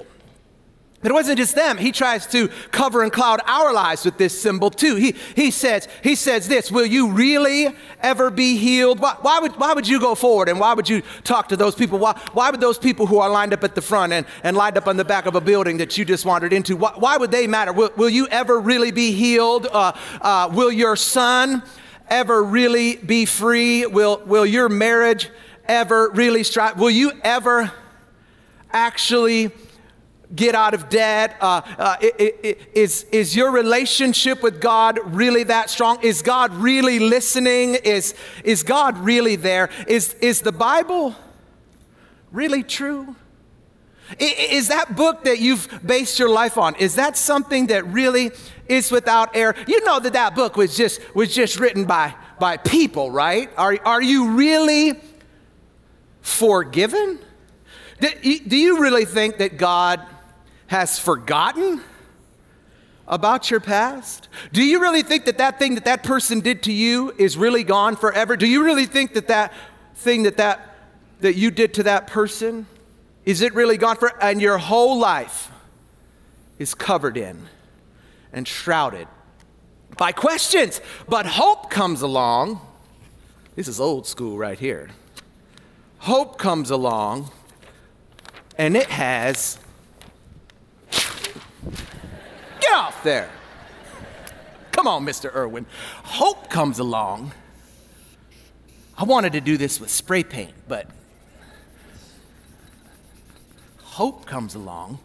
But 1.03 1.11
it 1.11 1.15
wasn't 1.15 1.37
just 1.37 1.53
them. 1.53 1.77
He 1.77 1.91
tries 1.91 2.25
to 2.27 2.47
cover 2.71 3.03
and 3.03 3.11
cloud 3.11 3.41
our 3.45 3.73
lives 3.73 4.05
with 4.05 4.17
this 4.17 4.41
symbol 4.41 4.69
too. 4.69 4.95
He, 4.95 5.15
he, 5.35 5.51
says, 5.51 5.89
he 6.01 6.15
says 6.15 6.47
this 6.47 6.71
Will 6.71 6.85
you 6.85 7.11
really 7.11 7.75
ever 8.01 8.31
be 8.31 8.55
healed? 8.55 9.01
Why, 9.01 9.17
why, 9.19 9.39
would, 9.39 9.51
why 9.57 9.73
would 9.73 9.85
you 9.85 9.99
go 9.99 10.15
forward 10.15 10.47
and 10.47 10.61
why 10.61 10.73
would 10.73 10.87
you 10.87 11.01
talk 11.25 11.49
to 11.49 11.57
those 11.57 11.75
people? 11.75 11.99
Why, 11.99 12.17
why 12.31 12.49
would 12.51 12.61
those 12.61 12.77
people 12.79 13.05
who 13.05 13.19
are 13.19 13.29
lined 13.29 13.53
up 13.53 13.65
at 13.65 13.75
the 13.75 13.81
front 13.81 14.13
and, 14.13 14.25
and 14.43 14.55
lined 14.55 14.77
up 14.77 14.87
on 14.87 14.95
the 14.95 15.03
back 15.03 15.25
of 15.25 15.35
a 15.35 15.41
building 15.41 15.75
that 15.77 15.97
you 15.97 16.05
just 16.05 16.25
wandered 16.25 16.53
into, 16.53 16.77
why, 16.77 16.93
why 16.95 17.17
would 17.17 17.31
they 17.31 17.47
matter? 17.47 17.73
Will, 17.73 17.91
will 17.97 18.09
you 18.09 18.25
ever 18.27 18.57
really 18.57 18.91
be 18.91 19.11
healed? 19.11 19.67
Uh, 19.67 19.91
uh, 20.21 20.49
will 20.53 20.71
your 20.71 20.95
son 20.95 21.63
ever 22.07 22.41
really 22.41 22.95
be 22.95 23.25
free? 23.25 23.85
Will, 23.85 24.21
will 24.25 24.45
your 24.45 24.69
marriage 24.69 25.29
ever 25.67 26.11
really 26.11 26.45
strive? 26.45 26.79
Will 26.79 26.89
you 26.89 27.11
ever 27.23 27.73
actually? 28.71 29.51
Get 30.35 30.55
out 30.55 30.73
of 30.73 30.89
debt? 30.89 31.35
Uh, 31.39 31.61
uh, 31.77 31.95
is, 32.01 33.03
is 33.11 33.35
your 33.35 33.51
relationship 33.51 34.41
with 34.41 34.59
God 34.59 34.99
really 35.15 35.43
that 35.43 35.69
strong? 35.69 35.99
Is 36.01 36.21
God 36.21 36.53
really 36.53 36.99
listening? 36.99 37.75
Is, 37.75 38.15
is 38.43 38.63
God 38.63 38.97
really 38.97 39.35
there? 39.35 39.69
Is, 39.87 40.13
is 40.15 40.41
the 40.41 40.51
Bible 40.51 41.15
really 42.31 42.63
true? 42.63 43.15
Is 44.19 44.67
that 44.67 44.95
book 44.95 45.23
that 45.23 45.39
you've 45.39 45.67
based 45.85 46.19
your 46.19 46.29
life 46.29 46.57
on, 46.57 46.75
is 46.75 46.95
that 46.95 47.17
something 47.17 47.67
that 47.67 47.85
really 47.87 48.31
is 48.67 48.91
without 48.91 49.35
error? 49.35 49.55
You 49.65 49.83
know 49.85 49.99
that 49.99 50.13
that 50.13 50.35
book 50.35 50.55
was 50.55 50.75
just, 50.75 51.01
was 51.15 51.33
just 51.33 51.59
written 51.59 51.85
by, 51.85 52.13
by 52.39 52.57
people, 52.57 53.09
right? 53.09 53.49
Are, 53.57 53.77
are 53.85 54.01
you 54.01 54.31
really 54.31 54.99
forgiven? 56.21 57.19
Do 57.99 58.57
you 58.57 58.81
really 58.81 59.05
think 59.05 59.37
that 59.37 59.57
God 59.57 60.05
has 60.73 60.97
forgotten 60.97 61.79
about 63.07 63.51
your 63.51 63.59
past? 63.59 64.27
Do 64.51 64.63
you 64.63 64.81
really 64.81 65.03
think 65.03 65.25
that 65.25 65.37
that 65.37 65.59
thing 65.59 65.75
that 65.75 65.85
that 65.85 66.01
person 66.01 66.39
did 66.39 66.63
to 66.63 66.73
you 66.73 67.13
is 67.19 67.37
really 67.37 67.63
gone 67.63 67.95
forever? 67.95 68.35
Do 68.35 68.47
you 68.47 68.63
really 68.63 68.87
think 68.87 69.13
that 69.13 69.27
that 69.27 69.53
thing 69.93 70.23
that 70.23 70.37
that, 70.37 70.75
that 71.19 71.35
you 71.35 71.51
did 71.51 71.75
to 71.75 71.83
that 71.83 72.07
person 72.07 72.65
is 73.23 73.43
it 73.43 73.53
really 73.53 73.77
gone 73.77 73.97
for 73.97 74.11
and 74.19 74.41
your 74.41 74.57
whole 74.57 74.97
life 74.97 75.51
is 76.57 76.73
covered 76.73 77.17
in 77.17 77.49
and 78.31 78.47
shrouded 78.47 79.07
by 79.95 80.11
questions. 80.11 80.81
But 81.07 81.27
hope 81.27 81.69
comes 81.69 82.01
along. 82.01 82.59
This 83.55 83.67
is 83.67 83.79
old 83.79 84.07
school 84.07 84.39
right 84.39 84.57
here. 84.57 84.89
Hope 85.99 86.39
comes 86.39 86.71
along 86.71 87.29
and 88.57 88.75
it 88.75 88.87
has 88.87 89.59
Get 92.63 92.73
off 92.73 93.03
there. 93.03 93.29
Come 94.71 94.87
on, 94.87 95.05
Mr. 95.05 95.33
Irwin. 95.35 95.65
Hope 96.03 96.49
comes 96.49 96.79
along. 96.79 97.33
I 98.97 99.03
wanted 99.03 99.33
to 99.33 99.41
do 99.41 99.57
this 99.57 99.81
with 99.81 99.89
spray 99.89 100.23
paint, 100.23 100.53
but 100.67 100.87
hope 103.81 104.25
comes 104.25 104.55
along 104.55 104.99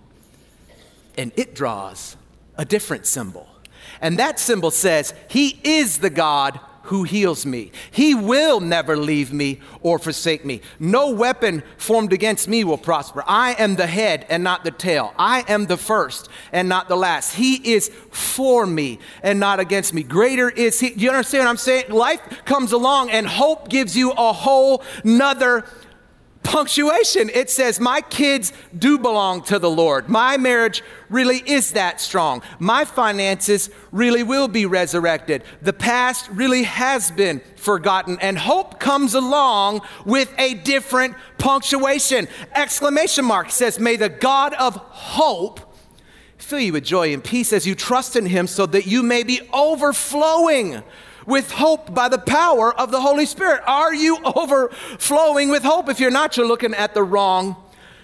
and 1.17 1.33
it 1.35 1.57
draws 1.57 2.17
a 2.57 2.65
different 2.65 3.07
symbol. 3.07 3.49
And 4.01 4.19
that 4.19 4.39
symbol 4.39 4.71
says, 4.71 5.13
He 5.29 5.59
is 5.65 5.99
the 5.99 6.11
God 6.11 6.61
who 6.89 7.03
heals 7.03 7.45
me. 7.45 7.71
He 7.91 8.15
will 8.15 8.61
never 8.61 8.97
leave 8.97 9.31
me 9.31 9.61
or 9.83 9.99
forsake 9.99 10.45
me. 10.45 10.63
No 10.79 11.11
weapon 11.11 11.63
formed 11.77 12.15
against 12.15 12.49
me 12.49 12.65
will 12.65 12.79
prosper. 12.79 13.23
I 13.27 13.53
am 13.59 13.77
the 13.77 13.87
head 13.87 14.25
and 14.31 14.43
not 14.43 14.65
the 14.65 14.71
tail. 14.71 15.13
I 15.19 15.45
am 15.49 15.67
the 15.67 15.77
first 15.77 16.31
and 16.51 16.67
not 16.67 16.89
the 16.89 16.97
last. 16.97 17.35
He 17.35 17.75
is 17.75 17.91
for 18.11 18.65
me 18.67 19.01
and 19.23 19.39
not 19.39 19.61
against 19.61 19.93
me. 19.93 20.03
Greater 20.03 20.49
is 20.49 20.81
He. 20.81 20.91
Do 20.91 21.01
you 21.01 21.11
understand 21.11 21.45
what 21.45 21.51
I'm 21.51 21.57
saying? 21.59 21.91
Life 21.91 22.23
comes 22.47 22.73
along 22.73 23.11
and 23.11 23.27
hope 23.27 23.69
gives 23.69 23.95
you 23.95 24.13
a 24.13 24.33
whole 24.33 24.83
nother 25.05 25.67
punctuation. 26.49 27.29
It 27.29 27.51
says, 27.51 27.79
My 27.79 28.01
kids 28.01 28.55
do 28.77 28.99
belong 28.99 29.43
to 29.45 29.59
the 29.59 29.71
Lord. 29.71 30.09
My 30.09 30.39
marriage 30.39 30.83
really 31.11 31.43
is 31.47 31.73
that 31.73 32.01
strong. 32.01 32.43
My 32.59 32.87
finances 32.87 33.69
really 33.93 34.23
will 34.23 34.49
be 34.49 34.65
resurrected. 34.65 35.45
The 35.61 35.75
past 35.75 36.29
really 36.31 36.63
has 36.63 37.11
been 37.11 37.43
forgotten. 37.57 38.17
And 38.23 38.39
hope 38.39 38.81
comes 38.81 39.15
along 39.15 39.83
with 40.07 40.33
a 40.39 40.55
different 40.55 41.17
punctuation. 41.37 42.27
Exclamation 42.55 43.27
mark 43.27 43.51
says, 43.51 43.79
May 43.79 43.97
the 43.97 44.09
God 44.09 44.55
of 44.55 44.75
hope 44.77 45.61
fill 46.39 46.61
you 46.61 46.73
with 46.73 46.85
joy 46.85 47.13
and 47.13 47.23
peace 47.23 47.53
as 47.53 47.67
you 47.67 47.75
trust 47.75 48.17
in 48.17 48.25
him 48.25 48.47
so 48.47 48.65
that 48.65 48.87
you 48.87 49.03
may 49.03 49.23
be 49.23 49.43
overflowing 49.53 50.83
with 51.29 51.53
hope 51.53 51.95
by 51.95 52.09
the 52.09 52.19
power 52.19 52.75
of 52.75 52.91
the 52.91 53.01
Holy 53.01 53.27
Spirit? 53.27 53.61
Are 53.67 53.95
you 53.95 54.19
overflowing 54.25 55.51
with 55.51 55.63
hope? 55.63 55.89
If 55.89 56.01
you're 56.01 56.11
not, 56.11 56.37
you're 56.37 56.47
looking 56.47 56.75
at 56.75 56.95
the 56.95 57.03
wrong 57.03 57.55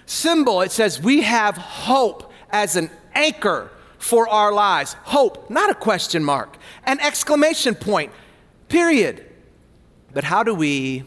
symbol. 0.05 0.61
It 0.61 0.71
says, 0.71 1.01
We 1.01 1.23
have 1.23 1.57
hope 1.57 2.31
as 2.51 2.75
an 2.75 2.91
anchor 3.15 3.71
for 3.97 4.29
our 4.29 4.53
lives. 4.53 4.93
Hope, 5.03 5.49
not 5.49 5.71
a 5.71 5.73
question 5.73 6.23
mark, 6.23 6.57
an 6.85 6.99
exclamation 6.99 7.73
point, 7.73 8.11
period. 8.69 9.25
But 10.13 10.23
how 10.23 10.43
do 10.43 10.53
we 10.53 11.03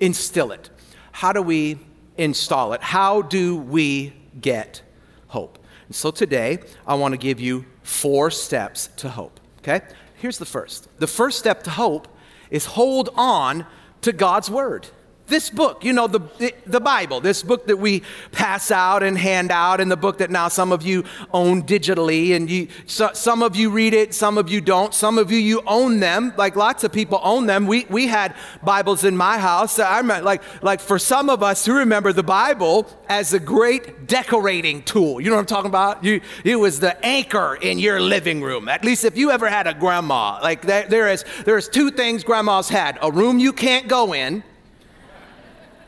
instill 0.00 0.50
it? 0.50 0.68
How 1.12 1.32
do 1.32 1.40
we 1.40 1.78
install 2.18 2.72
it? 2.72 2.82
How 2.82 3.22
do 3.22 3.56
we 3.56 4.12
get 4.40 4.82
hope? 5.28 5.58
And 5.86 5.94
so 5.94 6.10
today, 6.10 6.58
I 6.86 6.96
want 6.96 7.12
to 7.12 7.18
give 7.18 7.38
you 7.38 7.64
four 7.84 8.32
steps 8.32 8.88
to 8.96 9.08
hope, 9.08 9.38
okay? 9.60 9.82
Here's 10.16 10.38
the 10.38 10.46
first. 10.46 10.88
The 10.98 11.06
first 11.06 11.38
step 11.38 11.62
to 11.64 11.70
hope 11.70 12.08
is 12.50 12.66
hold 12.66 13.10
on 13.14 13.66
to 14.02 14.12
God's 14.12 14.50
word 14.50 14.88
this 15.26 15.50
book, 15.50 15.84
you 15.84 15.92
know, 15.92 16.06
the, 16.06 16.54
the 16.66 16.80
Bible, 16.80 17.20
this 17.20 17.42
book 17.42 17.66
that 17.66 17.76
we 17.76 18.02
pass 18.32 18.70
out 18.70 19.02
and 19.02 19.18
hand 19.18 19.50
out, 19.50 19.80
and 19.80 19.90
the 19.90 19.96
book 19.96 20.18
that 20.18 20.30
now 20.30 20.48
some 20.48 20.72
of 20.72 20.82
you 20.82 21.04
own 21.32 21.62
digitally, 21.64 22.34
and 22.36 22.50
you, 22.50 22.68
so, 22.86 23.10
some 23.12 23.42
of 23.42 23.56
you 23.56 23.70
read 23.70 23.94
it, 23.94 24.14
some 24.14 24.38
of 24.38 24.48
you 24.48 24.60
don't, 24.60 24.94
some 24.94 25.18
of 25.18 25.32
you, 25.32 25.38
you 25.38 25.62
own 25.66 26.00
them, 26.00 26.32
like 26.36 26.56
lots 26.56 26.84
of 26.84 26.92
people 26.92 27.20
own 27.22 27.46
them. 27.46 27.66
We, 27.66 27.86
we 27.90 28.06
had 28.06 28.34
Bibles 28.62 29.04
in 29.04 29.16
my 29.16 29.38
house. 29.38 29.78
I 29.78 29.98
remember, 29.98 30.24
like, 30.24 30.42
like 30.62 30.80
for 30.80 30.98
some 30.98 31.28
of 31.28 31.42
us 31.42 31.66
who 31.66 31.74
remember 31.74 32.12
the 32.12 32.22
Bible 32.22 32.86
as 33.08 33.32
a 33.32 33.40
great 33.40 34.06
decorating 34.06 34.82
tool. 34.82 35.20
You 35.20 35.30
know 35.30 35.36
what 35.36 35.40
I'm 35.40 35.46
talking 35.46 35.70
about? 35.70 36.04
You, 36.04 36.20
it 36.44 36.56
was 36.56 36.80
the 36.80 37.04
anchor 37.04 37.56
in 37.60 37.78
your 37.78 38.00
living 38.00 38.42
room. 38.42 38.68
At 38.68 38.84
least 38.84 39.04
if 39.04 39.16
you 39.16 39.30
ever 39.30 39.48
had 39.48 39.66
a 39.66 39.74
grandma, 39.74 40.38
like 40.42 40.62
there, 40.62 40.86
there 40.88 41.08
is, 41.08 41.24
there 41.44 41.56
is 41.56 41.68
two 41.68 41.90
things 41.90 42.22
grandmas 42.22 42.68
had, 42.68 42.98
a 43.02 43.10
room 43.10 43.38
you 43.38 43.52
can't 43.52 43.88
go 43.88 44.14
in, 44.14 44.42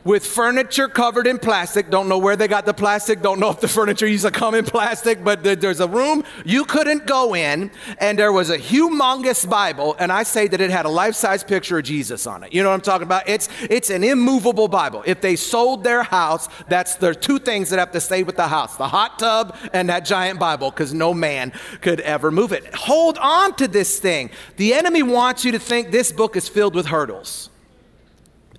with 0.09 0.25
furniture 0.25 0.87
covered 0.87 1.27
in 1.27 1.37
plastic. 1.37 1.91
Don't 1.91 2.09
know 2.09 2.17
where 2.17 2.35
they 2.35 2.47
got 2.47 2.65
the 2.65 2.73
plastic. 2.73 3.21
Don't 3.21 3.39
know 3.39 3.51
if 3.51 3.59
the 3.59 3.67
furniture 3.67 4.07
used 4.07 4.25
to 4.25 4.31
come 4.31 4.55
in 4.55 4.65
plastic, 4.65 5.23
but 5.23 5.43
there's 5.43 5.79
a 5.79 5.87
room 5.87 6.23
you 6.43 6.65
couldn't 6.65 7.05
go 7.05 7.35
in, 7.35 7.69
and 7.99 8.17
there 8.17 8.33
was 8.33 8.49
a 8.49 8.57
humongous 8.57 9.47
Bible, 9.47 9.95
and 9.99 10.11
I 10.11 10.23
say 10.23 10.47
that 10.47 10.59
it 10.59 10.71
had 10.71 10.87
a 10.87 10.89
life-size 10.89 11.43
picture 11.43 11.77
of 11.77 11.83
Jesus 11.83 12.25
on 12.25 12.43
it. 12.43 12.51
You 12.51 12.63
know 12.63 12.69
what 12.69 12.75
I'm 12.75 12.81
talking 12.81 13.05
about? 13.05 13.29
It's 13.29 13.49
it's 13.69 13.91
an 13.91 14.03
immovable 14.03 14.67
Bible. 14.67 15.03
If 15.05 15.21
they 15.21 15.35
sold 15.35 15.83
their 15.83 16.01
house, 16.01 16.49
that's 16.67 16.95
the 16.95 17.13
two 17.13 17.37
things 17.37 17.69
that 17.69 17.77
have 17.77 17.91
to 17.91 18.01
stay 18.01 18.23
with 18.23 18.35
the 18.35 18.47
house: 18.47 18.77
the 18.77 18.87
hot 18.87 19.19
tub 19.19 19.55
and 19.73 19.89
that 19.89 20.05
giant 20.05 20.39
Bible, 20.39 20.71
because 20.71 20.91
no 20.91 21.13
man 21.13 21.53
could 21.81 21.99
ever 21.99 22.31
move 22.31 22.51
it. 22.51 22.73
Hold 22.73 23.19
on 23.19 23.53
to 23.57 23.67
this 23.67 23.99
thing. 23.99 24.31
The 24.57 24.73
enemy 24.73 25.03
wants 25.03 25.45
you 25.45 25.51
to 25.51 25.59
think 25.59 25.91
this 25.91 26.11
book 26.11 26.35
is 26.35 26.49
filled 26.49 26.73
with 26.73 26.87
hurdles. 26.87 27.51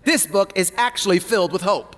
This 0.04 0.26
book 0.26 0.52
is 0.56 0.72
actually 0.76 1.18
filled 1.18 1.52
with 1.52 1.62
hope. 1.62 1.96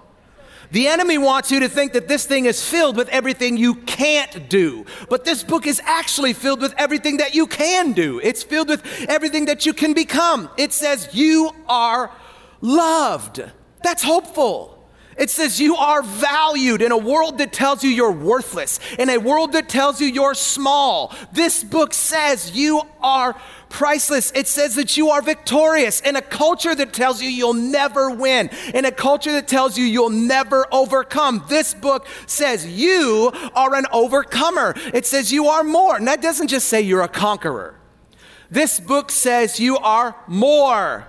The 0.73 0.89
enemy 0.89 1.19
wants 1.19 1.51
you 1.51 1.61
to 1.61 1.69
think 1.69 1.93
that 1.93 2.09
this 2.09 2.25
thing 2.25 2.47
is 2.47 2.67
filled 2.67 2.97
with 2.97 3.09
everything 3.11 3.59
you 3.59 3.75
can't 3.75 4.49
do. 4.49 4.87
But 5.11 5.27
this 5.27 5.45
book 5.45 5.67
is 5.67 5.83
actually 5.85 6.33
filled 6.33 6.63
with 6.63 6.75
everything 6.79 7.19
that 7.19 7.35
you 7.35 7.47
can 7.47 7.93
do. 7.93 8.21
It's 8.21 8.43
filled 8.43 8.71
with 8.71 8.83
everything 9.07 9.45
that 9.47 9.67
you 9.67 9.75
can 9.75 9.93
become. 9.93 10.49
It 10.57 10.73
says 10.73 11.11
you 11.13 11.51
are 11.69 12.11
loved. 12.63 13.43
That's 13.83 14.03
hopeful. 14.03 14.83
It 15.19 15.29
says 15.29 15.61
you 15.61 15.77
are 15.77 16.03
valued 16.03 16.81
in 16.81 16.91
a 16.91 16.97
world 16.97 17.37
that 17.39 17.53
tells 17.53 17.85
you 17.85 17.91
you're 17.91 18.11
worthless, 18.11 18.81
in 18.99 19.11
a 19.11 19.19
world 19.19 19.53
that 19.53 19.69
tells 19.69 20.01
you 20.01 20.07
you're 20.07 20.35
small. 20.35 21.15
This 21.33 21.63
book 21.63 21.93
says 21.93 22.53
you 22.53 22.83
are 23.03 23.37
priceless. 23.73 24.31
It 24.37 24.47
says 24.47 24.77
that 24.77 24.97
you 24.97 25.11
are 25.11 25.23
victorious 25.23 26.01
in 26.01 26.15
a 26.15 26.23
culture 26.23 26.75
that 26.75 26.93
tells 26.93 27.21
you 27.21 27.29
you'll 27.29 27.55
never 27.55 28.11
win, 28.11 28.51
in 28.73 28.85
a 28.85 28.93
culture 28.93 29.33
that 29.33 29.49
tells 29.49 29.77
you 29.77 29.85
you'll 29.85 30.11
never 30.11 30.67
overcome. 30.71 31.45
This 31.49 31.75
book 31.75 32.07
says 32.27 32.67
you 32.67 33.33
are 33.55 33.75
an 33.75 33.87
overcomer. 33.91 34.75
It 34.93 35.07
says 35.07 35.33
you 35.33 35.47
are 35.49 35.65
more. 35.65 35.97
And 35.97 36.07
that 36.07 36.23
doesn't 36.23 36.49
just 36.49 36.69
say 36.69 36.83
you're 36.83 37.03
a 37.03 37.09
conqueror. 37.09 37.75
This 38.51 38.79
book 38.79 39.11
says 39.11 39.59
you 39.59 39.79
are 39.79 40.15
more 40.29 41.09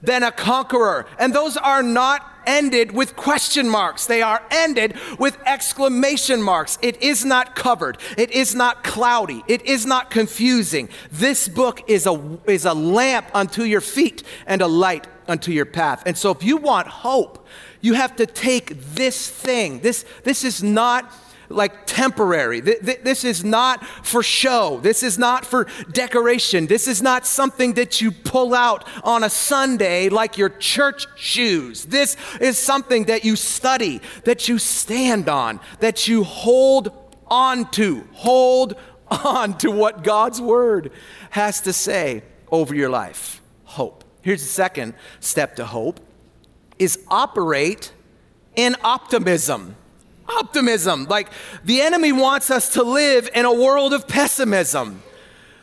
than 0.00 0.22
a 0.22 0.30
conqueror. 0.30 1.06
And 1.18 1.34
those 1.34 1.56
are 1.56 1.82
not 1.82 2.33
ended 2.46 2.92
with 2.92 3.16
question 3.16 3.68
marks. 3.68 4.06
They 4.06 4.22
are 4.22 4.42
ended 4.50 4.96
with 5.18 5.38
exclamation 5.46 6.42
marks. 6.42 6.78
It 6.82 7.02
is 7.02 7.24
not 7.24 7.56
covered. 7.56 7.98
It 8.16 8.30
is 8.30 8.54
not 8.54 8.84
cloudy. 8.84 9.42
It 9.46 9.62
is 9.66 9.86
not 9.86 10.10
confusing. 10.10 10.88
This 11.10 11.48
book 11.48 11.88
is 11.88 12.06
a, 12.06 12.38
is 12.46 12.64
a 12.64 12.74
lamp 12.74 13.26
unto 13.34 13.62
your 13.62 13.80
feet 13.80 14.22
and 14.46 14.62
a 14.62 14.66
light 14.66 15.06
unto 15.28 15.52
your 15.52 15.66
path. 15.66 16.02
And 16.06 16.16
so 16.16 16.30
if 16.30 16.42
you 16.42 16.56
want 16.56 16.86
hope, 16.86 17.46
you 17.80 17.94
have 17.94 18.16
to 18.16 18.26
take 18.26 18.94
this 18.94 19.28
thing. 19.28 19.80
This, 19.80 20.04
this 20.22 20.44
is 20.44 20.62
not 20.62 21.12
like 21.54 21.86
temporary. 21.86 22.60
This 22.60 23.24
is 23.24 23.44
not 23.44 23.86
for 23.86 24.22
show. 24.22 24.80
This 24.82 25.02
is 25.02 25.18
not 25.18 25.46
for 25.46 25.66
decoration. 25.92 26.66
This 26.66 26.88
is 26.88 27.00
not 27.00 27.26
something 27.26 27.74
that 27.74 28.00
you 28.00 28.10
pull 28.10 28.54
out 28.54 28.86
on 29.04 29.24
a 29.24 29.30
Sunday 29.30 30.08
like 30.08 30.36
your 30.36 30.48
church 30.48 31.06
shoes. 31.16 31.84
This 31.84 32.16
is 32.40 32.58
something 32.58 33.04
that 33.04 33.24
you 33.24 33.36
study, 33.36 34.00
that 34.24 34.48
you 34.48 34.58
stand 34.58 35.28
on, 35.28 35.60
that 35.80 36.08
you 36.08 36.24
hold 36.24 36.90
on 37.28 37.70
to. 37.72 38.06
Hold 38.12 38.74
on 39.08 39.56
to 39.58 39.70
what 39.70 40.02
God's 40.02 40.40
word 40.40 40.90
has 41.30 41.60
to 41.62 41.72
say 41.72 42.22
over 42.50 42.74
your 42.74 42.90
life. 42.90 43.40
Hope. 43.64 44.04
Here's 44.22 44.42
the 44.42 44.48
second 44.48 44.94
step 45.20 45.56
to 45.56 45.66
hope 45.66 46.00
is 46.78 46.98
operate 47.08 47.92
in 48.56 48.74
optimism 48.82 49.76
optimism. 50.28 51.04
Like 51.04 51.30
the 51.64 51.80
enemy 51.80 52.12
wants 52.12 52.50
us 52.50 52.74
to 52.74 52.82
live 52.82 53.28
in 53.34 53.44
a 53.44 53.52
world 53.52 53.92
of 53.92 54.08
pessimism. 54.08 55.02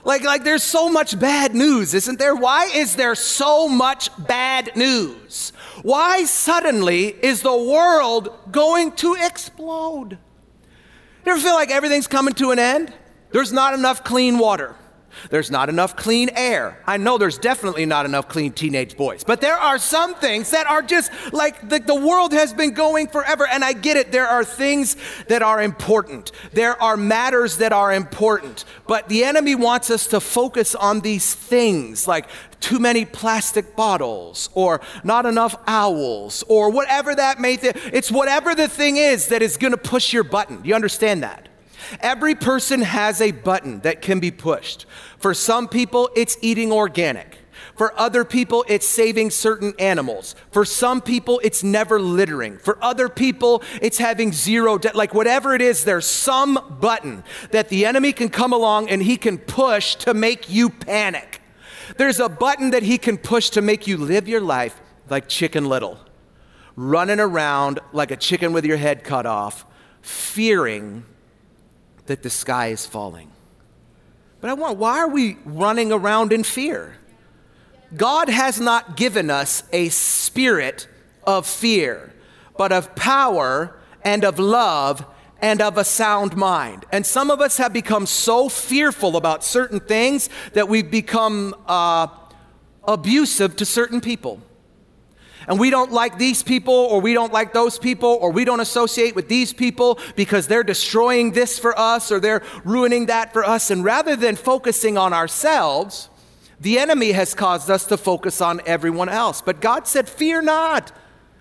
Like, 0.04 0.24
like 0.24 0.44
there's 0.44 0.64
so 0.64 0.90
much 0.90 1.20
bad 1.20 1.54
news, 1.54 1.94
isn't 1.94 2.18
there? 2.18 2.36
Why 2.36 2.66
is 2.66 2.96
there 2.96 3.14
so 3.14 3.68
much 3.68 4.10
bad 4.18 4.76
news? 4.76 5.54
Why 5.84 6.26
suddenly 6.26 7.08
is 7.08 7.42
the 7.42 7.56
world 7.56 8.30
going 8.52 8.94
to 8.94 9.16
explode? 9.16 10.18
You 11.26 11.32
ever 11.34 11.40
feel 11.40 11.54
like 11.54 11.70
everything's 11.70 12.08
coming 12.08 12.34
to 12.36 12.52
an 12.52 12.58
end? 12.58 12.94
There's 13.32 13.54
not 13.54 13.74
enough 13.76 14.04
clean 14.04 14.40
water. 14.40 14.76
There's 15.30 15.52
not 15.52 15.70
enough 15.70 15.96
clean 15.96 16.30
air. 16.36 16.82
I 16.86 16.98
know 16.98 17.18
there's 17.18 17.38
definitely 17.38 17.86
not 17.86 18.06
enough 18.06 18.28
clean 18.28 18.52
teenage 18.52 18.98
boys, 18.98 19.24
but 19.24 19.42
there 19.42 19.56
are 19.56 19.78
some 19.78 20.16
things 20.16 20.52
that 20.52 20.68
are 20.68 20.82
just 20.82 21.12
like 21.32 21.70
the, 21.70 21.80
the 21.80 21.96
world 21.96 22.34
has 22.34 22.54
been 22.54 22.74
going 22.74 23.08
forever. 23.08 23.48
And 23.48 23.64
I 23.64 23.74
get 23.74 23.98
it. 23.98 24.12
There 24.12 24.28
are 24.28 24.44
things 24.44 24.98
that 25.28 25.42
are 25.42 25.62
important, 25.62 26.32
there 26.54 26.82
are 26.82 26.98
matters 26.98 27.58
that 27.58 27.74
are 27.74 27.94
important. 27.94 28.66
But 28.88 29.08
the 29.10 29.24
enemy 29.24 29.56
wants 29.56 29.90
us 29.90 30.08
to 30.08 30.20
focus 30.20 30.76
on 30.76 31.02
these 31.02 31.34
things 31.34 32.08
like 32.08 32.28
too 32.60 32.80
many 32.80 33.06
plastic 33.06 33.76
bottles 33.76 34.50
or 34.54 34.82
not 35.04 35.26
enough 35.26 35.56
owls 35.68 36.44
or 36.48 36.70
whatever 36.70 37.14
that 37.16 37.40
may 37.40 37.58
be. 37.58 37.70
It's 37.92 38.12
whatever 38.12 38.56
the 38.56 38.68
thing 38.68 38.98
is 38.98 39.28
that 39.28 39.42
is 39.42 39.58
going 39.58 39.72
to 39.72 39.78
push 39.78 40.14
your 40.14 40.24
button. 40.24 40.62
You 40.64 40.76
understand 40.76 41.24
that? 41.24 41.48
Every 42.00 42.36
person 42.36 42.82
has 42.82 43.22
a 43.22 43.32
button 43.32 43.82
that 43.82 44.02
can 44.02 44.20
be 44.20 44.32
pushed. 44.32 44.86
For 45.18 45.34
some 45.34 45.68
people, 45.68 46.10
it's 46.16 46.38
eating 46.42 46.72
organic. 46.72 47.38
For 47.76 47.98
other 48.00 48.26
people, 48.26 48.66
it's 48.68 48.86
saving 48.86 49.32
certain 49.32 49.74
animals. 49.80 50.36
For 50.52 50.66
some 50.66 51.02
people, 51.02 51.42
it's 51.44 51.64
never 51.64 52.00
littering. 52.00 52.58
For 52.58 52.84
other 52.84 53.10
people, 53.10 53.64
it's 53.82 53.98
having 53.98 54.34
zero 54.34 54.78
debt. 54.78 54.96
Like 54.96 55.14
whatever 55.14 55.56
it 55.56 55.62
is, 55.62 55.84
there's 55.84 56.06
some 56.06 56.78
button 56.80 57.24
that 57.52 57.70
the 57.70 57.86
enemy 57.86 58.14
can 58.14 58.30
come 58.30 58.54
along 58.54 58.90
and 58.90 59.02
he 59.02 59.18
can 59.18 59.38
push 59.38 59.96
to 59.96 60.14
make 60.14 60.50
you 60.50 60.70
panic. 60.70 61.42
There's 61.98 62.20
a 62.20 62.30
button 62.30 62.72
that 62.72 62.84
he 62.84 62.98
can 62.98 63.18
push 63.18 63.50
to 63.52 63.62
make 63.62 63.88
you 63.88 63.98
live 63.98 64.28
your 64.28 64.42
life 64.42 64.80
like 65.10 65.28
Chicken 65.28 65.66
Little, 65.66 66.00
running 66.76 67.20
around 67.20 67.80
like 67.92 68.12
a 68.12 68.16
chicken 68.16 68.54
with 68.54 68.66
your 68.66 68.78
head 68.78 69.04
cut 69.04 69.26
off, 69.26 69.66
fearing 70.02 71.06
that 72.12 72.24
the 72.24 72.30
sky 72.30 72.68
is 72.68 72.86
falling. 72.86 73.32
But 74.42 74.50
I 74.50 74.54
want, 74.54 74.78
why 74.78 75.00
are 75.00 75.08
we 75.08 75.38
running 75.46 75.94
around 75.94 76.34
in 76.34 76.44
fear? 76.44 76.98
God 77.96 78.28
has 78.28 78.60
not 78.60 78.98
given 78.98 79.30
us 79.30 79.64
a 79.72 79.88
spirit 79.88 80.90
of 81.24 81.48
fear, 81.48 82.14
but 82.58 82.74
of 82.74 82.94
power 82.96 83.80
and 84.04 84.26
of 84.26 84.40
love 84.40 85.06
and 85.42 85.62
of 85.62 85.78
a 85.78 85.86
sound 85.86 86.36
mind. 86.36 86.84
And 86.92 87.06
some 87.06 87.32
of 87.32 87.40
us 87.40 87.56
have 87.56 87.72
become 87.72 88.06
so 88.06 88.50
fearful 88.50 89.16
about 89.16 89.42
certain 89.42 89.80
things 89.80 90.28
that 90.52 90.68
we've 90.68 90.92
become 90.92 91.56
uh, 91.66 92.08
abusive 92.84 93.56
to 93.56 93.66
certain 93.66 94.02
people 94.02 94.42
and 95.48 95.60
we 95.60 95.70
don't 95.70 95.92
like 95.92 96.18
these 96.18 96.44
people 96.44 96.74
or 96.74 97.02
we 97.02 97.14
don't 97.14 97.34
like 97.34 97.54
those 97.54 97.80
people 97.80 98.18
or 98.22 98.32
we 98.32 98.46
don't 98.46 98.60
associate 98.60 99.16
with 99.16 99.28
these 99.28 99.54
people 99.54 100.00
because 100.16 100.48
they're 100.48 100.64
destroying 100.64 101.32
this 101.32 101.58
for 101.58 101.78
us 101.78 102.12
or 102.12 102.20
they're 102.20 102.44
ruining 102.64 103.08
that 103.08 103.34
for 103.34 103.44
us. 103.44 103.72
And 103.72 103.84
rather 103.84 104.16
than 104.16 104.36
focusing 104.36 104.98
on 104.98 105.14
ourselves, 105.14 106.10
the 106.60 106.78
enemy 106.78 107.12
has 107.14 107.34
caused 107.34 107.70
us 107.70 107.86
to 107.88 107.98
focus 107.98 108.40
on 108.40 108.62
everyone 108.66 109.10
else. 109.10 109.42
But 109.42 109.62
God 109.62 109.88
said, 109.88 110.08
Fear 110.08 110.44
not, 110.44 110.92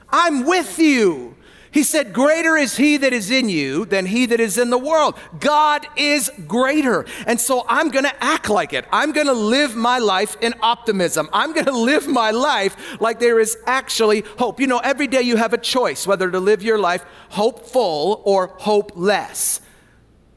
I'm 0.08 0.46
with 0.46 0.78
you. 0.78 1.36
He 1.72 1.84
said, 1.84 2.12
Greater 2.12 2.56
is 2.56 2.76
he 2.76 2.96
that 2.96 3.12
is 3.12 3.30
in 3.30 3.48
you 3.48 3.84
than 3.84 4.06
he 4.06 4.26
that 4.26 4.40
is 4.40 4.58
in 4.58 4.70
the 4.70 4.78
world. 4.78 5.16
God 5.38 5.86
is 5.96 6.30
greater. 6.46 7.06
And 7.26 7.40
so 7.40 7.64
I'm 7.68 7.90
going 7.90 8.04
to 8.04 8.24
act 8.24 8.48
like 8.48 8.72
it. 8.72 8.86
I'm 8.90 9.12
going 9.12 9.28
to 9.28 9.32
live 9.32 9.76
my 9.76 9.98
life 9.98 10.36
in 10.40 10.54
optimism. 10.62 11.28
I'm 11.32 11.52
going 11.52 11.66
to 11.66 11.76
live 11.76 12.08
my 12.08 12.32
life 12.32 13.00
like 13.00 13.20
there 13.20 13.38
is 13.38 13.56
actually 13.66 14.24
hope. 14.38 14.58
You 14.60 14.66
know, 14.66 14.78
every 14.78 15.06
day 15.06 15.22
you 15.22 15.36
have 15.36 15.52
a 15.52 15.58
choice 15.58 16.06
whether 16.06 16.30
to 16.30 16.40
live 16.40 16.62
your 16.62 16.78
life 16.78 17.04
hopeful 17.28 18.22
or 18.24 18.48
hopeless. 18.58 19.60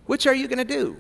Which 0.06 0.28
are 0.28 0.36
you 0.36 0.48
going 0.48 0.60
to 0.60 0.66
do? 0.66 0.98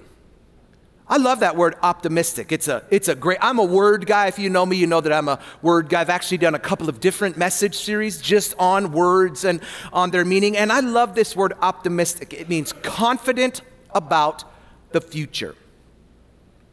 I 1.13 1.17
love 1.17 1.41
that 1.41 1.55
word 1.55 1.75
optimistic. 1.83 2.51
It's 2.51 2.67
a, 2.67 2.83
it's 2.89 3.07
a 3.07 3.13
great, 3.13 3.37
I'm 3.39 3.59
a 3.59 3.63
word 3.63 4.07
guy. 4.07 4.25
If 4.25 4.39
you 4.39 4.49
know 4.49 4.65
me, 4.65 4.77
you 4.77 4.87
know 4.87 4.99
that 4.99 5.13
I'm 5.13 5.27
a 5.27 5.37
word 5.61 5.87
guy. 5.87 6.01
I've 6.01 6.09
actually 6.09 6.39
done 6.39 6.55
a 6.55 6.59
couple 6.59 6.89
of 6.89 6.99
different 6.99 7.37
message 7.37 7.75
series 7.75 8.19
just 8.19 8.55
on 8.57 8.91
words 8.91 9.45
and 9.45 9.61
on 9.93 10.09
their 10.09 10.25
meaning. 10.25 10.57
And 10.57 10.71
I 10.71 10.79
love 10.79 11.13
this 11.13 11.35
word 11.35 11.53
optimistic. 11.61 12.33
It 12.33 12.49
means 12.49 12.73
confident 12.73 13.61
about 13.91 14.43
the 14.91 15.01
future. 15.01 15.53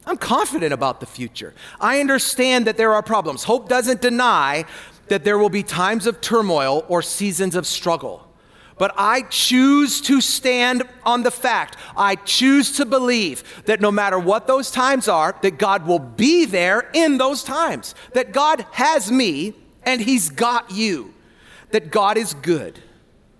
I'm 0.06 0.16
confident 0.16 0.72
about 0.72 1.00
the 1.00 1.06
future. 1.06 1.52
I 1.78 2.00
understand 2.00 2.66
that 2.66 2.78
there 2.78 2.94
are 2.94 3.02
problems. 3.02 3.44
Hope 3.44 3.68
doesn't 3.68 4.00
deny 4.00 4.64
that 5.08 5.22
there 5.22 5.36
will 5.36 5.50
be 5.50 5.62
times 5.62 6.06
of 6.06 6.22
turmoil 6.22 6.86
or 6.88 7.02
seasons 7.02 7.54
of 7.54 7.66
struggle 7.66 8.29
but 8.80 8.94
I 8.96 9.22
choose 9.28 10.00
to 10.00 10.22
stand 10.22 10.84
on 11.04 11.22
the 11.22 11.30
fact, 11.30 11.76
I 11.94 12.14
choose 12.14 12.72
to 12.78 12.86
believe 12.86 13.44
that 13.66 13.78
no 13.82 13.90
matter 13.90 14.18
what 14.18 14.46
those 14.46 14.70
times 14.70 15.06
are, 15.06 15.36
that 15.42 15.58
God 15.58 15.86
will 15.86 15.98
be 15.98 16.46
there 16.46 16.88
in 16.94 17.18
those 17.18 17.44
times, 17.44 17.94
that 18.14 18.32
God 18.32 18.64
has 18.72 19.12
me 19.12 19.52
and 19.82 20.00
He's 20.00 20.30
got 20.30 20.70
you. 20.70 21.12
that 21.70 21.90
God 21.90 22.16
is 22.16 22.34
good, 22.34 22.80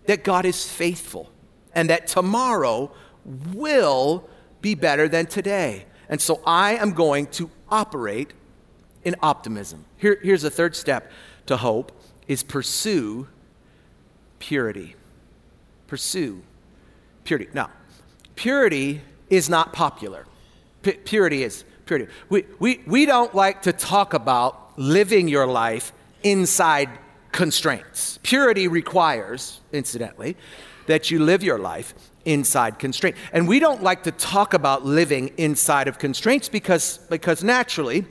that 0.07 0.25
God 0.25 0.45
is 0.45 0.69
faithful, 0.69 1.31
and 1.75 1.91
that 1.91 2.07
tomorrow 2.07 2.91
will 3.53 4.29
be 4.61 4.75
better 4.75 5.09
than 5.09 5.27
today. 5.27 5.87
And 6.09 6.21
so 6.21 6.41
I 6.47 6.75
am 6.77 6.93
going 6.93 7.27
to 7.29 7.51
operate 7.69 8.33
in 9.05 9.17
optimism. 9.23 9.85
Here, 9.97 10.19
here's 10.23 10.43
the 10.43 10.51
third 10.51 10.77
step 10.77 11.11
to 11.47 11.57
hope 11.57 11.93
is 12.27 12.43
pursue 12.43 13.29
purity. 14.39 14.95
Pursue 15.91 16.41
purity. 17.25 17.49
Now, 17.53 17.69
purity 18.37 19.01
is 19.29 19.51
not 19.51 19.73
popular. 19.73 20.25
P- 20.83 20.93
purity 20.93 21.43
is 21.43 21.65
purity. 21.85 22.07
We, 22.29 22.45
we, 22.61 22.81
we 22.87 23.07
don't 23.07 23.35
like 23.35 23.63
to 23.63 23.73
talk 23.73 24.15
about 24.15 24.79
living 24.79 25.27
your 25.27 25.49
life 25.49 25.93
inside 26.23 26.89
constraints. 27.33 28.21
Purity 28.23 28.69
requires, 28.69 29.61
incidentally, 29.73 30.37
that 30.87 31.11
you 31.11 31.19
live 31.19 31.43
your 31.43 31.59
life 31.59 31.93
inside 32.25 32.79
constraint. 32.79 33.17
And 33.33 33.49
we 33.49 33.59
don't 33.59 33.83
like 33.83 34.05
to 34.05 34.13
talk 34.13 34.55
about 34.55 34.85
living 34.85 35.33
inside 35.39 35.89
of 35.89 35.99
constraints 35.99 36.49
because, 36.49 36.99
because 37.11 37.43
naturally, 37.43 38.07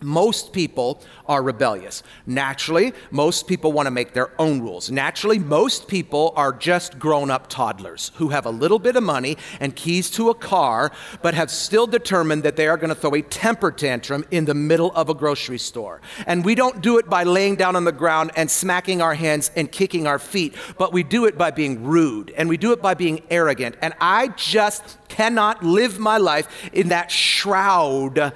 most 0.00 0.52
people 0.52 1.00
are 1.26 1.42
rebellious. 1.42 2.02
Naturally, 2.26 2.92
most 3.10 3.46
people 3.46 3.72
want 3.72 3.86
to 3.86 3.90
make 3.90 4.12
their 4.12 4.30
own 4.40 4.60
rules. 4.60 4.90
Naturally, 4.90 5.38
most 5.38 5.88
people 5.88 6.32
are 6.36 6.52
just 6.52 6.98
grown 6.98 7.30
up 7.30 7.48
toddlers 7.48 8.10
who 8.16 8.28
have 8.28 8.46
a 8.46 8.50
little 8.50 8.78
bit 8.78 8.96
of 8.96 9.02
money 9.02 9.36
and 9.60 9.74
keys 9.74 10.10
to 10.10 10.30
a 10.30 10.34
car, 10.34 10.92
but 11.22 11.34
have 11.34 11.50
still 11.50 11.86
determined 11.86 12.42
that 12.42 12.56
they 12.56 12.68
are 12.68 12.76
going 12.76 12.90
to 12.90 12.94
throw 12.94 13.14
a 13.14 13.22
temper 13.22 13.72
tantrum 13.72 14.24
in 14.30 14.44
the 14.44 14.54
middle 14.54 14.92
of 14.92 15.08
a 15.08 15.14
grocery 15.14 15.58
store. 15.58 16.00
And 16.26 16.44
we 16.44 16.54
don't 16.54 16.82
do 16.82 16.98
it 16.98 17.08
by 17.08 17.24
laying 17.24 17.56
down 17.56 17.76
on 17.76 17.84
the 17.84 17.92
ground 17.92 18.32
and 18.36 18.50
smacking 18.50 19.00
our 19.00 19.14
hands 19.14 19.50
and 19.56 19.70
kicking 19.70 20.06
our 20.06 20.18
feet, 20.18 20.54
but 20.78 20.92
we 20.92 21.02
do 21.02 21.24
it 21.24 21.38
by 21.38 21.50
being 21.50 21.84
rude 21.84 22.30
and 22.36 22.48
we 22.48 22.56
do 22.56 22.72
it 22.72 22.82
by 22.82 22.94
being 22.94 23.22
arrogant. 23.30 23.76
And 23.80 23.94
I 24.00 24.28
just 24.28 24.98
cannot 25.08 25.62
live 25.62 25.98
my 25.98 26.18
life 26.18 26.48
in 26.72 26.88
that 26.88 27.10
shroud 27.10 28.32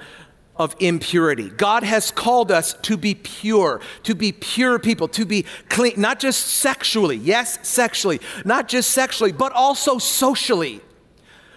of 0.59 0.75
impurity. 0.79 1.49
God 1.49 1.83
has 1.83 2.11
called 2.11 2.51
us 2.51 2.73
to 2.81 2.97
be 2.97 3.15
pure, 3.15 3.79
to 4.03 4.13
be 4.13 4.33
pure 4.33 4.77
people, 4.77 5.07
to 5.07 5.25
be 5.25 5.45
clean, 5.69 5.93
not 5.95 6.19
just 6.19 6.45
sexually, 6.45 7.15
yes, 7.15 7.65
sexually, 7.67 8.19
not 8.43 8.67
just 8.67 8.91
sexually, 8.91 9.31
but 9.31 9.53
also 9.53 9.97
socially. 9.97 10.81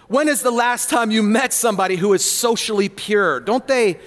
When 0.07 0.29
is 0.29 0.41
the 0.41 0.51
last 0.51 0.89
time 0.89 1.11
you 1.11 1.21
met 1.21 1.51
somebody 1.51 1.97
who 1.97 2.13
is 2.13 2.23
socially 2.23 2.87
pure? 2.87 3.41
Don't 3.41 3.67
they 3.67 3.99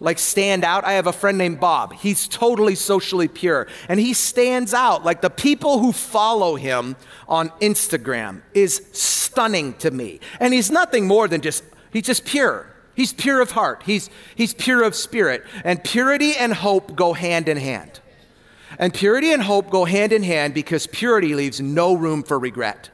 like 0.00 0.18
stand 0.18 0.64
out? 0.64 0.84
I 0.84 0.92
have 0.94 1.06
a 1.06 1.12
friend 1.12 1.38
named 1.38 1.58
Bob. 1.58 1.94
He's 1.94 2.28
totally 2.28 2.74
socially 2.74 3.28
pure 3.28 3.68
and 3.88 3.98
he 3.98 4.12
stands 4.12 4.74
out. 4.74 5.04
Like 5.04 5.22
the 5.22 5.30
people 5.30 5.78
who 5.78 5.92
follow 5.92 6.56
him 6.56 6.96
on 7.26 7.48
Instagram 7.60 8.42
is 8.52 8.84
stunning 8.92 9.74
to 9.74 9.90
me. 9.90 10.20
And 10.40 10.52
he's 10.52 10.70
nothing 10.70 11.06
more 11.06 11.26
than 11.28 11.40
just, 11.40 11.64
he's 11.92 12.02
just 12.02 12.26
pure. 12.26 12.71
He's 12.94 13.12
pure 13.12 13.40
of 13.40 13.52
heart, 13.52 13.82
he's, 13.84 14.10
he's 14.34 14.54
pure 14.54 14.82
of 14.82 14.94
spirit. 14.94 15.44
And 15.64 15.82
purity 15.82 16.34
and 16.36 16.52
hope 16.52 16.94
go 16.94 17.12
hand 17.12 17.48
in 17.48 17.56
hand. 17.56 18.00
And 18.78 18.92
purity 18.92 19.32
and 19.32 19.42
hope 19.42 19.70
go 19.70 19.84
hand 19.84 20.12
in 20.12 20.22
hand 20.22 20.54
because 20.54 20.86
purity 20.86 21.34
leaves 21.34 21.60
no 21.60 21.94
room 21.94 22.22
for 22.22 22.38
regret. 22.38 22.90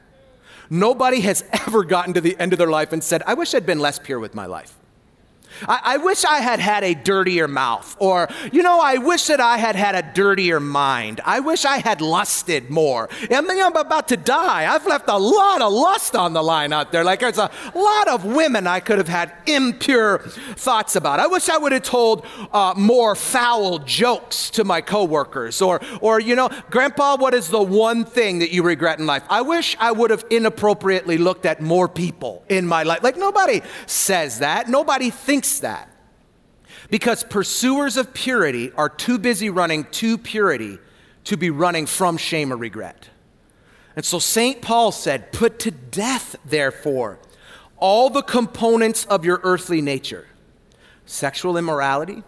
Nobody 0.71 1.21
has 1.21 1.45
ever 1.67 1.85
gotten 1.85 2.15
to 2.15 2.21
the 2.21 2.39
end 2.39 2.53
of 2.53 2.59
their 2.59 2.71
life 2.71 2.93
and 2.93 3.03
said, 3.03 3.23
I 3.27 3.35
wish 3.35 3.55
I'd 3.55 3.67
been 3.67 3.79
less 3.79 3.99
pure 3.99 4.19
with 4.19 4.35
my 4.35 4.47
life. 4.47 4.78
I, 5.66 5.81
I, 5.83 5.97
wish 5.99 6.25
I 6.25 6.38
had 6.38 6.61
had 6.61 6.85
a 6.85 6.94
dirtier 6.94 7.49
mouth. 7.49 7.97
Or, 7.99 8.29
you 8.53 8.62
know, 8.62 8.81
I 8.81 8.99
wish 8.99 9.27
that 9.27 9.40
I 9.40 9.59
had 9.59 9.77
had 9.77 9.94
a 9.94 10.03
dirtier 10.14 10.61
mind. 10.61 11.21
I 11.25 11.40
wish 11.40 11.64
I 11.64 11.79
had 11.79 12.01
lusted 12.01 12.71
more. 12.71 13.09
I 13.31 13.40
mean, 13.40 13.62
I'm 13.62 13.77
about 13.77 14.09
to 14.09 14.16
die. 14.16 14.73
I've 14.73 14.87
left 14.87 15.09
a 15.09 15.18
lot 15.18 15.62
of 15.62 15.73
lust 15.73 16.14
on 16.14 16.33
the 16.33 16.42
line 16.42 16.73
out 16.73 16.92
there. 16.92 17.05
Like, 17.05 17.21
there's 17.21 17.38
a 17.38 17.51
lot 17.75 18.09
of 18.09 18.25
women 18.25 18.66
I 18.66 18.81
could 18.81 18.99
have 18.99 19.09
had 19.09 19.33
impure 19.47 20.18
thoughts 20.18 20.97
about. 20.97 21.21
I 21.21 21.27
wish 21.27 21.49
I 21.49 21.59
would 21.59 21.73
have 21.73 21.83
told 21.83 22.27
uh, 22.53 22.75
more 22.77 23.14
foul 23.14 23.79
jokes 23.79 24.51
to 24.51 24.64
my 24.64 24.81
coworkers. 24.81 25.61
Or, 25.62 25.81
or, 26.01 26.21
you 26.21 26.37
know, 26.37 26.51
Grandpa, 26.71 27.16
what 27.16 27.35
is 27.35 27.49
the 27.49 27.62
one 27.62 28.05
thing 28.05 28.40
that 28.40 28.51
you 28.51 28.62
regret 28.62 28.99
in 28.99 29.07
life? 29.07 29.25
I 29.29 29.42
wish 29.42 29.77
I 29.81 29.92
would 29.92 30.11
have 30.11 30.25
inappropriately 30.31 31.18
looked 31.18 31.47
at 31.47 31.61
more 31.61 31.88
people 31.88 32.44
in 32.49 32.66
my 32.66 32.83
life. 32.83 33.03
Like, 33.03 33.16
nobody 33.16 33.62
says 33.87 34.40
that. 34.40 34.68
Nobody 34.68 35.11
thinks 35.11 35.48
that. 35.61 35.91
Because 36.91 37.25
pursuers 37.25 37.97
of 37.97 38.15
purity 38.15 38.73
are 38.73 38.89
too 38.89 39.19
busy 39.19 39.51
running 39.51 39.85
to 39.85 40.17
purity 40.17 40.79
to 41.25 41.37
be 41.37 41.51
running 41.51 41.87
from 41.87 42.17
shame 42.17 42.53
or 42.53 42.57
regret. 42.57 43.09
And 43.97 44.05
so 44.05 44.19
St. 44.19 44.63
Paul 44.63 44.93
said, 44.93 45.33
Put 45.33 45.59
to 45.61 45.71
death, 45.71 46.37
therefore, 46.45 47.19
all 47.79 48.11
the 48.11 48.23
components 48.23 49.05
of 49.07 49.25
your 49.25 49.41
earthly 49.43 49.81
nature 49.81 50.27
sexual 51.05 51.57
immorality, 51.57 52.23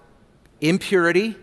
impurity, 0.61 1.37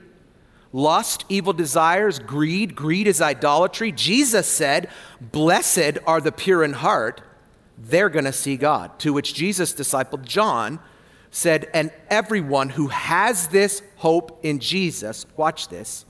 lust, 0.74 1.26
evil 1.30 1.54
desires, 1.54 2.20
greed. 2.20 2.76
Greed 2.76 3.08
is 3.08 3.22
idolatry. 3.22 3.92
Jesus 3.92 4.48
said, 4.48 4.90
Blessed 5.20 5.98
are 6.06 6.22
the 6.22 6.32
pure 6.32 6.64
in 6.64 6.74
heart, 6.74 7.22
they're 7.78 8.10
going 8.10 8.26
to 8.26 8.34
see 8.34 8.58
God. 8.58 9.00
To 9.00 9.14
which 9.14 9.34
Jesus 9.34 9.74
disciple 9.74 10.18
John 10.20 10.80
said, 11.32 11.70
And 11.74 11.92
everyone 12.10 12.70
who 12.70 12.88
has 12.88 13.48
this 13.50 13.82
hope 13.98 14.40
in 14.44 14.60
Jesus, 14.60 15.26
watch 15.36 15.68
this, 15.68 16.06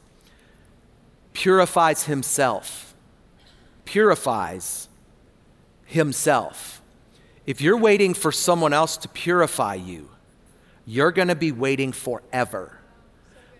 purifies 1.34 2.04
himself. 2.04 2.96
Purifies 3.86 4.90
himself. 5.86 6.82
If 7.46 7.62
you're 7.62 7.78
waiting 7.78 8.14
for 8.14 8.32
someone 8.32 8.74
else 8.74 8.98
to 8.98 9.08
purify 9.08 9.76
you, 9.76 10.10
you're 10.86 11.12
going 11.12 11.30
to 11.30 11.36
be 11.36 11.52
waiting 11.52 11.92
forever. 11.92 12.80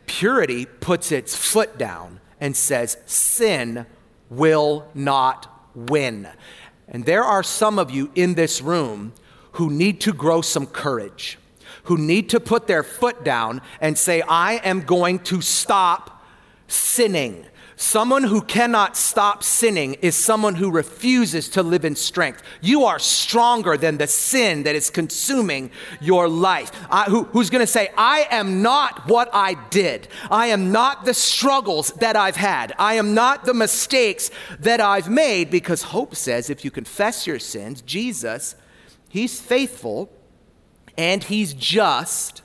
Purity 0.06 0.66
puts 0.66 1.12
its 1.12 1.36
foot 1.36 1.78
down 1.78 2.20
and 2.40 2.56
says, 2.56 2.98
Sin 3.06 3.86
will 4.30 4.88
not 4.94 5.72
win. 5.76 6.28
And 6.88 7.06
there 7.06 7.24
are 7.24 7.44
some 7.44 7.80
of 7.80 7.92
you 7.92 8.12
in 8.16 8.36
this 8.36 8.62
room 8.62 9.14
who 9.54 9.70
need 9.70 10.00
to 10.02 10.14
grow 10.14 10.42
some 10.42 10.66
courage 10.66 11.38
who 11.88 11.98
need 11.98 12.30
to 12.30 12.40
put 12.40 12.68
their 12.68 12.84
foot 12.84 13.24
down 13.24 13.62
and 13.80 13.98
say, 13.98 14.22
I 14.22 14.56
am 14.58 14.82
going 14.82 15.20
to 15.20 15.42
stop 15.42 16.24
sinning. 16.68 17.46
Someone 17.80 18.24
who 18.24 18.42
cannot 18.42 18.98
stop 18.98 19.44
sinning 19.44 19.94
is 20.02 20.16
someone 20.16 20.56
who 20.56 20.72
refuses 20.72 21.48
to 21.50 21.62
live 21.62 21.86
in 21.86 21.96
strength. 21.96 22.42
You 22.60 22.86
are 22.86 22.98
stronger 22.98 23.78
than 23.78 24.00
the 24.00 24.08
sin 24.08 24.64
that 24.64 24.76
is 24.76 24.90
consuming 24.90 25.70
your 26.02 26.28
life. 26.28 26.72
I, 26.90 27.04
who, 27.04 27.24
who's 27.26 27.52
going 27.52 27.62
to 27.62 27.68
say, 27.68 27.90
I 27.96 28.28
am 28.32 28.64
not 28.64 29.08
what 29.08 29.30
I 29.32 29.54
did. 29.70 30.08
I 30.32 30.48
am 30.48 30.72
not 30.72 31.06
the 31.06 31.14
struggles 31.14 31.92
that 32.00 32.16
I've 32.16 32.36
had. 32.36 32.74
I 32.80 32.96
am 32.96 33.14
not 33.14 33.46
the 33.46 33.54
mistakes 33.54 34.32
that 34.60 34.82
I've 34.82 35.10
made 35.10 35.52
because 35.52 35.84
hope 35.84 36.16
says 36.16 36.50
if 36.50 36.66
you 36.66 36.72
confess 36.72 37.28
your 37.28 37.40
sins, 37.40 37.82
Jesus, 37.84 38.56
He's 39.08 39.40
faithful 39.40 40.12
and 40.98 41.24
he's 41.24 41.54
just, 41.54 42.42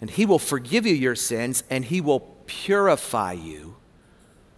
and 0.00 0.10
he 0.10 0.24
will 0.24 0.38
forgive 0.38 0.86
you 0.86 0.94
your 0.94 1.14
sins, 1.14 1.64
and 1.68 1.84
he 1.84 2.00
will 2.00 2.20
purify 2.46 3.32
you 3.32 3.76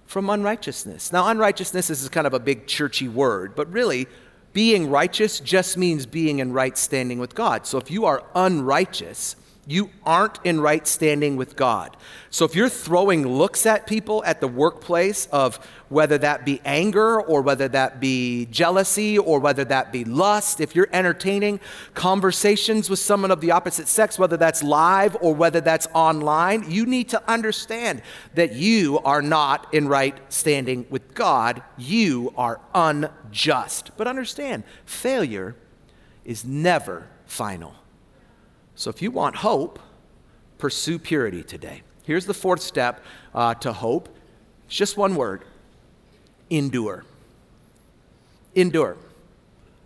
from 0.06 0.30
unrighteousness. 0.30 1.12
Now, 1.12 1.28
unrighteousness 1.28 1.90
is 1.90 2.08
kind 2.08 2.26
of 2.26 2.34
a 2.34 2.40
big 2.40 2.66
churchy 2.66 3.08
word, 3.08 3.54
but 3.54 3.70
really, 3.72 4.06
being 4.52 4.90
righteous 4.90 5.38
just 5.38 5.76
means 5.76 6.06
being 6.06 6.40
in 6.40 6.52
right 6.52 6.76
standing 6.76 7.18
with 7.18 7.34
God. 7.34 7.66
So 7.66 7.78
if 7.78 7.90
you 7.90 8.04
are 8.04 8.24
unrighteous, 8.34 9.36
you 9.70 9.88
aren't 10.04 10.40
in 10.42 10.60
right 10.60 10.84
standing 10.84 11.36
with 11.36 11.54
God. 11.54 11.96
So 12.28 12.44
if 12.44 12.56
you're 12.56 12.68
throwing 12.68 13.26
looks 13.26 13.66
at 13.66 13.86
people 13.86 14.24
at 14.24 14.40
the 14.40 14.48
workplace 14.48 15.26
of 15.26 15.64
whether 15.88 16.18
that 16.18 16.44
be 16.44 16.60
anger 16.64 17.20
or 17.20 17.40
whether 17.40 17.68
that 17.68 18.00
be 18.00 18.46
jealousy 18.46 19.16
or 19.16 19.38
whether 19.38 19.64
that 19.64 19.92
be 19.92 20.04
lust, 20.04 20.60
if 20.60 20.74
you're 20.74 20.88
entertaining 20.92 21.60
conversations 21.94 22.90
with 22.90 22.98
someone 22.98 23.30
of 23.30 23.40
the 23.40 23.52
opposite 23.52 23.86
sex, 23.86 24.18
whether 24.18 24.36
that's 24.36 24.62
live 24.64 25.16
or 25.20 25.34
whether 25.34 25.60
that's 25.60 25.86
online, 25.94 26.68
you 26.68 26.84
need 26.84 27.08
to 27.08 27.30
understand 27.30 28.02
that 28.34 28.52
you 28.52 28.98
are 29.00 29.22
not 29.22 29.72
in 29.72 29.86
right 29.86 30.18
standing 30.32 30.84
with 30.90 31.14
God. 31.14 31.62
You 31.78 32.34
are 32.36 32.60
unjust. 32.74 33.92
But 33.96 34.08
understand, 34.08 34.64
failure 34.84 35.54
is 36.24 36.44
never 36.44 37.06
final. 37.24 37.74
So 38.80 38.88
if 38.88 39.02
you 39.02 39.10
want 39.10 39.36
hope, 39.36 39.78
pursue 40.56 40.98
purity 40.98 41.42
today. 41.42 41.82
Here's 42.04 42.24
the 42.24 42.32
fourth 42.32 42.62
step 42.62 43.04
uh, 43.34 43.52
to 43.56 43.74
hope. 43.74 44.08
It's 44.64 44.74
just 44.74 44.96
one 44.96 45.16
word 45.16 45.44
endure. 46.48 47.04
Endure. 48.54 48.96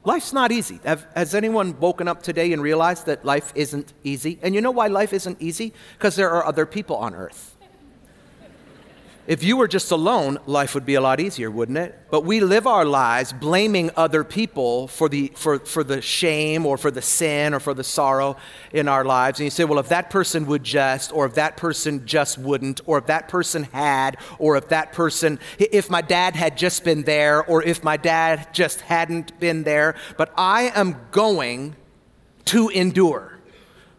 Life's 0.05 0.33
not 0.33 0.53
easy. 0.53 0.79
Have, 0.85 1.09
has 1.17 1.35
anyone 1.35 1.77
woken 1.81 2.07
up 2.07 2.23
today 2.23 2.53
and 2.53 2.63
realized 2.63 3.07
that 3.07 3.25
life 3.25 3.51
isn't 3.57 3.93
easy? 4.05 4.39
And 4.43 4.55
you 4.55 4.61
know 4.61 4.71
why 4.71 4.87
life 4.87 5.13
isn't 5.13 5.43
easy? 5.43 5.73
Because 5.95 6.15
there 6.15 6.31
are 6.31 6.47
other 6.47 6.65
people 6.65 6.95
on 6.95 7.17
earth. 7.17 7.54
If 9.27 9.43
you 9.43 9.57
were 9.57 9.69
just 9.69 9.91
alone, 9.91 10.39
life 10.45 10.75
would 10.75 10.85
be 10.85 10.97
a 10.97 11.01
lot 11.01 11.19
easier, 11.19 11.51
wouldn't 11.51 11.79
it? 11.79 11.99
But 12.11 12.27
we 12.27 12.41
live 12.41 12.67
our 12.67 12.85
lives 12.85 13.33
blaming 13.33 13.91
other 13.97 14.23
people 14.23 14.87
for 14.87 15.09
the, 15.09 15.33
for, 15.35 15.61
for 15.61 15.83
the 15.83 16.03
shame 16.03 16.67
or 16.67 16.77
for 16.77 16.91
the 16.91 17.01
sin 17.01 17.55
or 17.55 17.61
for 17.61 17.73
the 17.73 17.85
sorrow 17.85 18.37
in 18.71 18.87
our 18.87 19.03
lives. 19.03 19.41
And 19.41 19.45
you 19.45 19.51
say, 19.51 19.65
well, 19.65 19.79
if 19.79 19.89
that 19.89 20.11
person 20.11 20.45
would 20.47 20.63
just, 20.63 21.11
or 21.11 21.25
if 21.25 21.35
that 21.35 21.57
person 21.57 22.05
just 22.05 22.37
wouldn't, 22.37 22.83
or 22.85 22.99
if 22.99 23.07
that 23.07 23.29
person 23.29 23.63
had, 23.65 24.19
or 24.39 24.59
if 24.59 24.69
that 24.69 24.93
person, 24.93 25.39
if 25.59 25.89
my 25.89 26.03
dad 26.03 26.37
had 26.37 26.59
just 26.59 26.85
been 26.85 27.05
there, 27.05 27.43
or 27.47 27.63
if 27.63 27.83
my 27.83 27.97
dad 27.97 28.49
just 28.53 28.83
hadn't 28.83 29.41
been 29.41 29.63
there. 29.63 29.95
But 30.19 30.35
I 30.37 30.71
am 30.75 30.97
going 31.13 31.77
to 32.47 32.69
endure. 32.69 33.39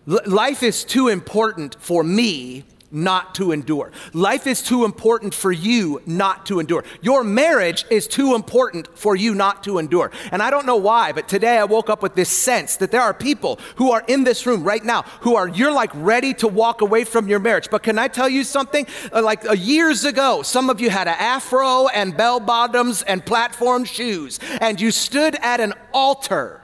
L- 0.08 0.20
life 0.28 0.62
is 0.62 0.84
too 0.84 1.08
important 1.08 1.78
for 1.80 2.04
me 2.04 2.66
not 2.96 3.36
to 3.36 3.52
endure. 3.52 3.92
Life 4.14 4.48
is 4.48 4.62
too 4.62 4.86
important 4.86 5.34
for 5.34 5.52
you 5.52 6.02
not 6.06 6.46
to 6.48 6.60
endure. 6.60 6.84
Your 7.02 7.24
marriage 7.24 7.86
is 7.90 8.08
too 8.08 8.34
important 8.34 8.88
for 8.98 9.16
you 9.16 9.36
not 9.36 9.64
to 9.66 9.78
endure. 9.78 10.12
And 10.32 10.42
I 10.42 10.50
don't 10.50 10.66
know 10.66 10.78
why, 10.78 11.12
but 11.12 11.28
today 11.28 11.58
I 11.58 11.66
woke 11.66 11.90
up 11.90 12.02
with 12.02 12.16
this 12.16 12.30
sense 12.30 12.78
that 12.78 12.92
there 12.92 13.02
are 13.02 13.14
people 13.14 13.60
who 13.76 13.92
are 13.92 14.04
in 14.08 14.24
this 14.24 14.46
room 14.46 14.64
right 14.64 14.84
now 14.84 15.04
who 15.22 15.36
are, 15.36 15.48
you're 15.48 15.74
like 15.74 15.92
ready 15.94 16.34
to 16.36 16.48
walk 16.48 16.82
away 16.82 17.04
from 17.04 17.28
your 17.28 17.40
marriage. 17.40 17.70
But 17.70 17.84
can 17.84 18.00
I 18.00 18.08
tell 18.08 18.30
you 18.30 18.44
something? 18.44 18.88
Uh, 19.12 19.22
like 19.22 19.48
uh, 19.48 19.54
years 19.54 20.06
ago, 20.06 20.42
some 20.42 20.70
of 20.70 20.80
you 20.80 20.90
had 20.90 21.08
an 21.08 21.18
afro 21.20 21.88
and 21.90 22.16
bell 22.16 22.40
bottoms 22.40 23.02
and 23.02 23.26
platform 23.26 23.84
shoes, 23.84 24.40
and 24.62 24.80
you 24.80 24.92
stood 24.92 25.36
at 25.42 25.60
an 25.60 25.74
altar 25.94 26.62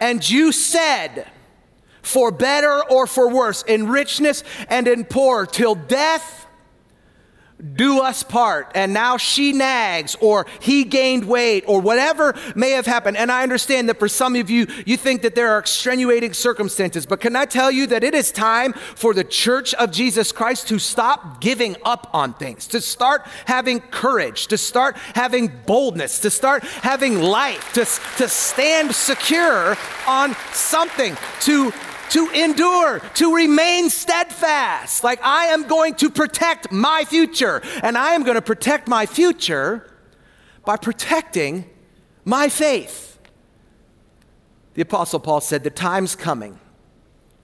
and 0.00 0.28
you 0.28 0.52
said, 0.52 1.26
for 2.04 2.30
better 2.30 2.84
or 2.88 3.06
for 3.06 3.28
worse, 3.28 3.62
in 3.62 3.88
richness 3.88 4.44
and 4.68 4.86
in 4.86 5.04
poor, 5.04 5.46
till 5.46 5.74
death 5.74 6.44
do 7.74 8.00
us 8.00 8.22
part. 8.22 8.70
And 8.74 8.92
now 8.92 9.16
she 9.16 9.52
nags, 9.52 10.16
or 10.20 10.46
he 10.60 10.84
gained 10.84 11.24
weight, 11.24 11.64
or 11.66 11.80
whatever 11.80 12.34
may 12.54 12.70
have 12.70 12.86
happened. 12.86 13.16
And 13.16 13.30
I 13.30 13.42
understand 13.42 13.88
that 13.88 13.98
for 13.98 14.08
some 14.08 14.36
of 14.36 14.50
you, 14.50 14.66
you 14.84 14.96
think 14.96 15.22
that 15.22 15.34
there 15.34 15.50
are 15.52 15.58
extenuating 15.58 16.34
circumstances. 16.34 17.06
But 17.06 17.20
can 17.20 17.36
I 17.36 17.46
tell 17.46 17.70
you 17.70 17.86
that 17.88 18.04
it 18.04 18.14
is 18.14 18.32
time 18.32 18.72
for 18.72 19.14
the 19.14 19.24
church 19.24 19.72
of 19.74 19.90
Jesus 19.90 20.32
Christ 20.32 20.68
to 20.68 20.78
stop 20.78 21.40
giving 21.40 21.76
up 21.84 22.10
on 22.12 22.34
things, 22.34 22.66
to 22.68 22.80
start 22.80 23.22
having 23.46 23.80
courage, 23.80 24.48
to 24.48 24.58
start 24.58 24.96
having 25.14 25.50
boldness, 25.66 26.20
to 26.20 26.30
start 26.30 26.64
having 26.64 27.20
life, 27.20 27.72
to, 27.74 27.84
to 28.18 28.28
stand 28.28 28.94
secure 28.94 29.76
on 30.06 30.36
something, 30.52 31.16
to 31.40 31.72
to 32.14 32.30
endure, 32.30 33.00
to 33.14 33.34
remain 33.34 33.90
steadfast. 33.90 35.02
Like 35.02 35.20
I 35.24 35.46
am 35.46 35.66
going 35.66 35.96
to 35.96 36.08
protect 36.08 36.70
my 36.70 37.04
future, 37.04 37.60
and 37.82 37.98
I 37.98 38.14
am 38.14 38.22
going 38.22 38.36
to 38.36 38.42
protect 38.42 38.86
my 38.86 39.04
future 39.04 39.92
by 40.64 40.76
protecting 40.76 41.68
my 42.24 42.48
faith. 42.48 43.18
The 44.74 44.82
Apostle 44.82 45.18
Paul 45.18 45.40
said, 45.40 45.64
The 45.64 45.70
time's 45.70 46.14
coming 46.14 46.60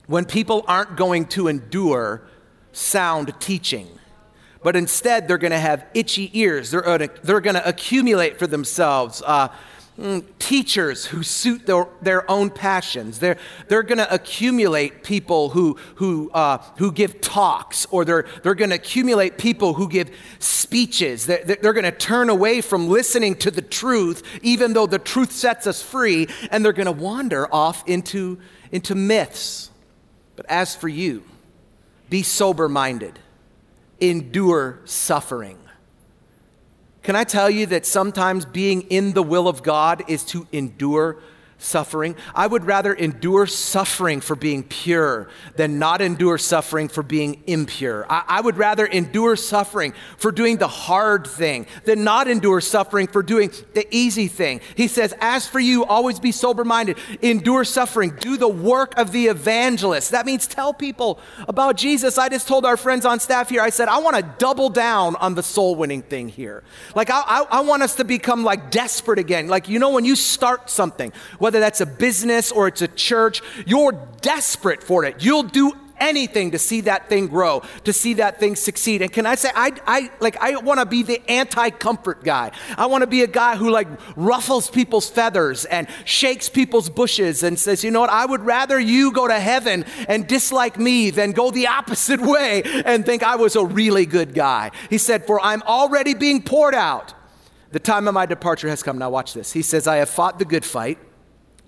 when 0.07 0.23
people 0.23 0.63
aren't 0.69 0.95
going 0.95 1.25
to 1.25 1.49
endure 1.49 2.25
sound 2.71 3.33
teaching, 3.41 3.89
but 4.63 4.77
instead 4.77 5.27
they're 5.27 5.37
going 5.37 5.51
to 5.51 5.59
have 5.59 5.85
itchy 5.93 6.31
ears. 6.39 6.71
They're, 6.71 7.09
they're 7.23 7.41
going 7.41 7.55
to 7.55 7.67
accumulate 7.67 8.39
for 8.39 8.47
themselves. 8.47 9.21
Uh, 9.25 9.49
teachers 10.39 11.05
who 11.05 11.23
suit 11.23 11.65
their, 11.65 11.87
their 12.01 12.29
own 12.29 12.49
passions. 12.49 13.19
They're, 13.19 13.37
they're 13.67 13.83
going 13.83 13.97
to 13.99 14.13
accumulate 14.13 15.03
people 15.03 15.49
who, 15.49 15.77
who, 15.95 16.31
uh, 16.31 16.57
who 16.77 16.91
give 16.91 17.21
talks, 17.21 17.85
or 17.91 18.03
they're, 18.05 18.25
they're 18.43 18.55
going 18.55 18.71
to 18.71 18.75
accumulate 18.75 19.37
people 19.37 19.73
who 19.73 19.87
give 19.87 20.09
speeches. 20.39 21.25
They're, 21.25 21.43
they're 21.43 21.73
going 21.73 21.83
to 21.83 21.91
turn 21.91 22.29
away 22.29 22.61
from 22.61 22.89
listening 22.89 23.35
to 23.35 23.51
the 23.51 23.61
truth, 23.61 24.23
even 24.41 24.73
though 24.73 24.87
the 24.87 24.99
truth 24.99 25.31
sets 25.31 25.67
us 25.67 25.81
free, 25.81 26.27
and 26.49 26.65
they're 26.65 26.73
going 26.73 26.85
to 26.85 26.91
wander 26.91 27.53
off 27.53 27.83
into, 27.87 28.39
into 28.71 28.95
myths. 28.95 29.69
But 30.35 30.45
as 30.49 30.75
for 30.75 30.87
you, 30.87 31.23
be 32.09 32.23
sober 32.23 32.67
minded, 32.67 33.19
endure 33.99 34.79
suffering 34.85 35.57
can 37.03 37.15
I 37.15 37.23
tell 37.23 37.49
you 37.49 37.65
that 37.67 37.85
sometimes 37.85 38.45
being 38.45 38.81
in 38.83 39.13
the 39.13 39.23
will 39.23 39.47
of 39.47 39.63
God 39.63 40.03
is 40.07 40.23
to 40.25 40.47
endure 40.51 41.17
suffering. 41.61 42.15
I 42.33 42.47
would 42.47 42.65
rather 42.65 42.93
endure 42.93 43.45
suffering 43.45 44.19
for 44.19 44.35
being 44.35 44.63
pure 44.63 45.29
than 45.55 45.79
not 45.79 46.01
endure 46.01 46.37
suffering 46.37 46.87
for 46.87 47.03
being 47.03 47.43
impure. 47.45 48.05
I, 48.09 48.23
I, 48.27 48.41
would 48.41 48.57
rather 48.57 48.85
endure 48.85 49.35
suffering 49.35 49.93
for 50.17 50.31
doing 50.31 50.57
the 50.57 50.67
hard 50.67 51.27
thing 51.27 51.67
than 51.85 52.03
not 52.03 52.27
endure 52.27 52.61
suffering 52.61 53.07
for 53.07 53.21
doing 53.21 53.51
the 53.73 53.87
easy 53.91 54.27
thing. 54.27 54.61
He 54.75 54.87
says, 54.87 55.13
As 55.21 55.47
for 55.47 55.59
you, 55.59 55.85
always 55.85 56.19
be 56.19 56.31
sober 56.31 56.65
minded, 56.65 56.97
endure 57.21 57.63
suffering, 57.63 58.15
do 58.19 58.37
the 58.37 58.47
work 58.47 58.97
of 58.97 59.11
the 59.11 59.27
evangelist. 59.27 60.11
That 60.11 60.25
means 60.25 60.47
tell 60.47 60.73
people 60.73 61.19
about 61.47 61.77
Jesus. 61.77 62.17
I 62.17 62.29
just 62.29 62.47
told 62.47 62.65
our 62.65 62.77
friends 62.77 63.05
on 63.05 63.19
staff 63.19 63.49
here, 63.49 63.61
I 63.61 63.69
said, 63.69 63.87
I 63.87 63.99
want 63.99 64.15
to 64.15 64.23
double 64.39 64.69
down 64.69 65.15
on 65.17 65.35
the 65.35 65.43
soul 65.43 65.75
winning 65.75 66.01
thing 66.01 66.27
here. 66.27 66.63
Like, 66.95 67.11
I, 67.11 67.21
I, 67.21 67.45
I 67.51 67.61
want 67.61 67.83
us 67.83 67.95
to 67.95 68.03
become 68.03 68.43
like 68.43 68.71
desperate 68.71 69.19
again. 69.19 69.47
Like, 69.47 69.69
you 69.69 69.77
know, 69.77 69.91
when 69.91 70.05
you 70.05 70.15
start 70.15 70.69
something, 70.69 71.13
whether 71.37 71.50
that's 71.59 71.81
a 71.81 71.85
business 71.85 72.51
or 72.51 72.67
it's 72.67 72.81
a 72.81 72.87
church, 72.87 73.41
you're 73.65 73.93
desperate 74.21 74.81
for 74.81 75.03
it. 75.03 75.23
You'll 75.23 75.43
do 75.43 75.73
anything 75.97 76.49
to 76.49 76.57
see 76.57 76.81
that 76.81 77.07
thing 77.09 77.27
grow, 77.27 77.61
to 77.83 77.93
see 77.93 78.15
that 78.15 78.39
thing 78.39 78.55
succeed. 78.55 79.03
And 79.03 79.13
can 79.13 79.27
I 79.27 79.35
say, 79.35 79.51
I, 79.53 79.71
I 79.85 80.11
like, 80.19 80.35
I 80.37 80.57
want 80.57 80.79
to 80.79 80.85
be 80.87 81.03
the 81.03 81.21
anti-comfort 81.29 82.23
guy. 82.23 82.49
I 82.75 82.87
want 82.87 83.03
to 83.03 83.07
be 83.07 83.21
a 83.21 83.27
guy 83.27 83.55
who 83.55 83.69
like 83.69 83.87
ruffles 84.15 84.67
people's 84.67 85.07
feathers 85.07 85.65
and 85.65 85.87
shakes 86.03 86.49
people's 86.49 86.89
bushes 86.89 87.43
and 87.43 87.59
says, 87.59 87.83
you 87.83 87.91
know 87.91 87.99
what? 87.99 88.09
I 88.09 88.25
would 88.25 88.41
rather 88.41 88.79
you 88.79 89.11
go 89.11 89.27
to 89.27 89.39
heaven 89.39 89.85
and 90.07 90.27
dislike 90.27 90.79
me 90.79 91.11
than 91.11 91.33
go 91.33 91.51
the 91.51 91.67
opposite 91.67 92.19
way 92.19 92.63
and 92.83 93.05
think 93.05 93.21
I 93.21 93.35
was 93.35 93.55
a 93.55 93.63
really 93.63 94.07
good 94.07 94.33
guy. 94.33 94.71
He 94.89 94.97
said, 94.97 95.27
for 95.27 95.39
I'm 95.39 95.61
already 95.63 96.15
being 96.15 96.41
poured 96.41 96.73
out. 96.73 97.13
The 97.73 97.79
time 97.79 98.07
of 98.07 98.15
my 98.15 98.25
departure 98.25 98.69
has 98.69 98.81
come. 98.81 98.97
Now 98.97 99.11
watch 99.11 99.35
this. 99.35 99.53
He 99.53 99.61
says, 99.61 99.85
I 99.85 99.97
have 99.97 100.09
fought 100.09 100.39
the 100.39 100.45
good 100.45 100.65
fight. 100.65 100.97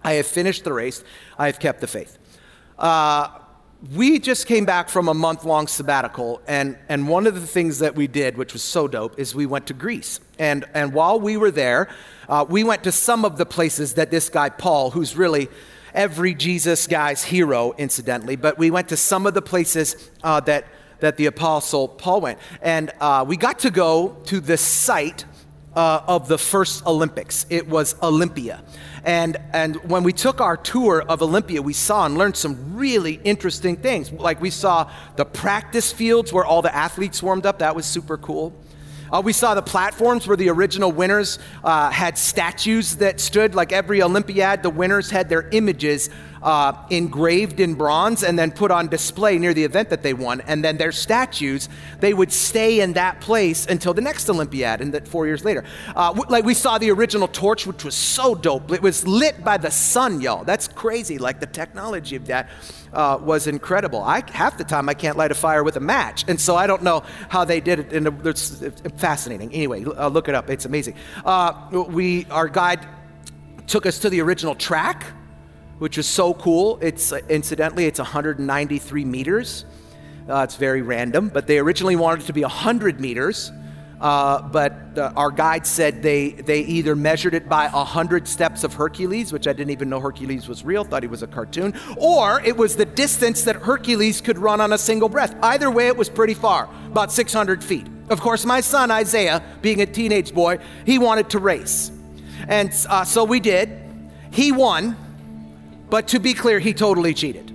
I 0.04 0.14
have 0.14 0.28
finished 0.28 0.64
the 0.64 0.74
race. 0.74 1.04
I 1.38 1.48
have 1.48 1.60
kept 1.60 1.82
the 1.82 1.88
faith. 1.88 2.18
Uh, 2.78 3.30
we 3.96 4.18
just 4.18 4.48
came 4.48 4.64
back 4.64 4.88
from 4.88 5.10
a 5.10 5.14
month 5.14 5.44
long 5.44 5.68
sabbatical, 5.68 6.42
and, 6.48 6.78
and 6.88 7.08
one 7.10 7.28
of 7.28 7.36
the 7.36 7.46
things 7.46 7.80
that 7.80 7.96
we 7.96 8.08
did, 8.08 8.38
which 8.38 8.54
was 8.54 8.64
so 8.64 8.88
dope, 8.88 9.20
is 9.20 9.36
we 9.36 9.46
went 9.46 9.68
to 9.68 9.74
Greece. 9.74 10.22
And, 10.40 10.64
and 10.74 10.94
while 10.94 11.20
we 11.20 11.36
were 11.36 11.52
there, 11.52 11.90
uh, 12.30 12.46
we 12.48 12.64
went 12.64 12.84
to 12.86 12.94
some 12.94 13.26
of 13.26 13.38
the 13.38 13.46
places 13.46 13.96
that 13.96 14.10
this 14.10 14.30
guy, 14.30 14.50
Paul, 14.50 14.92
who's 14.92 15.18
really 15.18 15.50
every 15.94 16.34
Jesus 16.34 16.88
guy's 16.88 17.24
hero, 17.24 17.74
incidentally, 17.78 18.38
but 18.38 18.58
we 18.58 18.72
went 18.72 18.88
to 18.90 18.98
some 18.98 19.28
of 19.28 19.34
the 19.34 19.42
places 19.42 20.10
uh, 20.24 20.40
that, 20.42 20.66
that 21.02 21.18
the 21.18 21.26
apostle 21.26 21.90
Paul 21.90 22.22
went. 22.22 22.40
And 22.62 22.90
uh, 23.02 23.26
we 23.28 23.36
got 23.36 23.60
to 23.60 23.70
go 23.70 24.16
to 24.26 24.40
the 24.40 24.58
site 24.58 25.26
uh, 25.76 26.02
of 26.08 26.28
the 26.28 26.38
first 26.38 26.86
Olympics, 26.86 27.46
it 27.50 27.68
was 27.68 27.96
Olympia. 28.02 28.64
And, 29.04 29.38
and 29.52 29.76
when 29.90 30.04
we 30.04 30.14
took 30.14 30.40
our 30.40 30.56
tour 30.56 31.02
of 31.02 31.22
Olympia, 31.22 31.62
we 31.62 31.74
saw 31.74 32.06
and 32.06 32.18
learned 32.18 32.38
some 32.38 32.76
really 32.76 33.20
interesting 33.24 33.76
things. 33.76 34.12
Like 34.12 34.40
we 34.40 34.50
saw 34.50 34.90
the 35.18 35.26
practice 35.26 35.92
fields 35.92 36.32
where 36.32 36.46
all 36.46 36.62
the 36.62 36.74
athletes 36.74 37.22
warmed 37.22 37.46
up, 37.46 37.60
that 37.60 37.76
was 37.76 37.86
super 37.86 38.18
cool. 38.18 38.54
Uh, 39.12 39.22
we 39.22 39.34
saw 39.34 39.54
the 39.54 39.62
platforms 39.62 40.28
where 40.28 40.38
the 40.38 40.50
original 40.50 40.92
winners 40.92 41.38
uh, 41.64 41.92
had 41.92 42.18
statues 42.18 42.96
that 42.96 43.20
stood, 43.20 43.54
like 43.54 43.72
every 43.72 44.02
Olympiad, 44.02 44.64
the 44.64 44.70
winners 44.72 45.12
had 45.12 45.30
their 45.30 45.48
images 45.50 46.10
uh, 46.44 46.74
engraved 46.90 47.60
in 47.60 47.74
bronze 47.74 48.24
and 48.24 48.38
then 48.38 48.52
put 48.52 48.70
on 48.70 48.88
display 48.88 49.40
near 49.40 49.54
the 49.54 49.64
event 49.64 49.90
that 49.90 50.04
they 50.04 50.14
won. 50.14 50.42
And 50.42 50.64
then 50.64 50.78
their 50.78 50.92
statues, 50.92 51.70
they 52.00 52.14
would 52.14 52.32
stay 52.32 52.82
in 52.82 52.94
that 52.94 53.22
place 53.22 53.66
until 53.66 53.94
the 53.94 54.02
next 54.02 54.30
Olympiad, 54.30 54.82
and 54.82 54.94
that 54.94 55.08
four 55.08 55.26
years 55.26 55.46
later. 55.46 55.64
Uh, 55.96 56.14
like 56.30 56.46
we 56.46 56.54
saw 56.54 56.78
the 56.78 56.92
original 56.92 57.28
torch, 57.28 57.66
which 57.66 57.84
was 57.84 57.96
so 57.96 58.36
dope. 58.36 58.72
It 58.72 58.82
was 58.82 59.08
lit 59.08 59.44
by 59.44 59.58
the 59.58 59.72
sun, 59.72 60.22
y'all. 60.22 60.44
That's 60.44 60.68
crazy. 60.68 61.18
Like 61.18 61.40
the 61.40 61.48
technology 61.48 62.16
of 62.16 62.28
that 62.28 62.50
uh, 62.92 63.18
was 63.22 63.48
incredible. 63.48 64.04
I 64.04 64.24
half 64.32 64.58
the 64.58 64.64
time 64.64 64.90
I 64.90 64.94
can't 64.94 65.18
light 65.18 65.32
a 65.32 65.36
fire 65.36 65.64
with 65.64 65.78
a 65.78 65.80
match, 65.80 66.26
and 66.28 66.40
so 66.40 66.56
I 66.56 66.68
don't 66.68 66.84
know 66.84 67.04
how 67.30 67.46
they 67.46 67.60
did 67.60 67.80
it. 67.80 67.94
And 67.94 68.26
it's, 68.26 68.64
fascinating. 68.98 69.54
Anyway, 69.54 69.84
uh, 69.86 70.08
look 70.10 70.28
it 70.28 70.36
up. 70.36 70.50
It's 70.50 70.66
amazing. 70.66 70.96
Uh, 71.26 71.86
we 71.90 72.26
our 72.26 72.48
guide 72.48 72.86
took 73.68 73.86
us 73.86 74.00
to 74.00 74.10
the 74.10 74.22
original 74.22 74.56
track, 74.56 75.06
which 75.84 75.98
is 75.98 76.08
so 76.08 76.34
cool. 76.36 76.80
It's 76.82 77.12
uh, 77.12 77.20
incidentally 77.28 77.88
it's 77.88 78.00
193 78.00 79.04
meters. 79.04 79.66
Uh, 80.30 80.38
it's 80.38 80.56
very 80.56 80.82
random, 80.82 81.28
but 81.28 81.46
they 81.46 81.60
originally 81.60 81.98
wanted 81.98 82.24
it 82.24 82.28
to 82.28 82.34
be 82.34 82.44
100 82.44 83.02
meters. 83.02 83.52
Uh, 84.00 84.42
but 84.44 84.98
uh, 84.98 85.12
our 85.18 85.30
guide 85.30 85.68
said 85.68 86.02
they, 86.02 86.30
they 86.30 86.62
either 86.62 86.96
measured 86.96 87.34
it 87.34 87.50
by 87.50 87.68
100 87.68 88.30
steps 88.30 88.64
of 88.64 88.74
Hercules, 88.74 89.34
which 89.34 89.46
I 89.46 89.52
didn't 89.52 89.72
even 89.72 89.90
know 89.90 90.00
Hercules 90.00 90.48
was 90.48 90.64
real, 90.64 90.86
thought 90.86 91.04
he 91.04 91.10
was 91.10 91.22
a 91.22 91.28
cartoon, 91.28 91.78
or 91.98 92.40
it 92.46 92.56
was 92.56 92.78
the 92.78 92.86
distance 92.86 93.44
that 93.44 93.58
Hercules 93.58 94.22
could 94.22 94.38
run 94.38 94.62
on 94.62 94.72
a 94.72 94.78
single 94.78 95.10
breath. 95.10 95.36
Either 95.44 95.70
way, 95.70 95.88
it 95.88 95.98
was 95.98 96.08
pretty 96.08 96.34
far, 96.34 96.70
about 96.88 97.12
600 97.12 97.62
feet. 97.62 97.88
Of 98.10 98.22
course, 98.22 98.46
my 98.46 98.62
son 98.62 98.90
Isaiah, 98.90 99.44
being 99.62 99.82
a 99.82 99.86
teenage 99.86 100.34
boy, 100.34 100.60
he 100.86 100.98
wanted 100.98 101.30
to 101.32 101.40
race. 101.40 101.92
And 102.48 102.72
uh, 102.88 103.04
so 103.04 103.26
we 103.26 103.42
did. 103.42 103.82
He 104.32 104.54
won, 104.54 104.98
but 105.94 106.08
to 106.08 106.20
be 106.20 106.34
clear, 106.34 106.58
he 106.58 106.74
totally 106.74 107.14
cheated. 107.14 107.52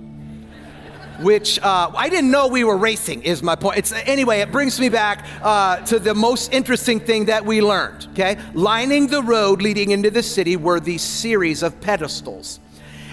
Which 1.19 1.59
uh, 1.59 1.91
I 1.93 2.07
didn't 2.07 2.31
know 2.31 2.47
we 2.47 2.63
were 2.63 2.77
racing, 2.77 3.23
is 3.23 3.43
my 3.43 3.57
point. 3.57 3.79
It's, 3.79 3.91
anyway, 3.91 4.39
it 4.39 4.49
brings 4.49 4.79
me 4.79 4.87
back 4.87 5.25
uh, 5.43 5.81
to 5.87 5.99
the 5.99 6.13
most 6.13 6.53
interesting 6.53 7.01
thing 7.01 7.25
that 7.25 7.43
we 7.43 7.61
learned, 7.61 8.07
okay? 8.13 8.37
Lining 8.53 9.07
the 9.07 9.21
road 9.21 9.61
leading 9.61 9.91
into 9.91 10.09
the 10.09 10.23
city 10.23 10.55
were 10.55 10.79
these 10.79 11.01
series 11.01 11.63
of 11.63 11.81
pedestals. 11.81 12.61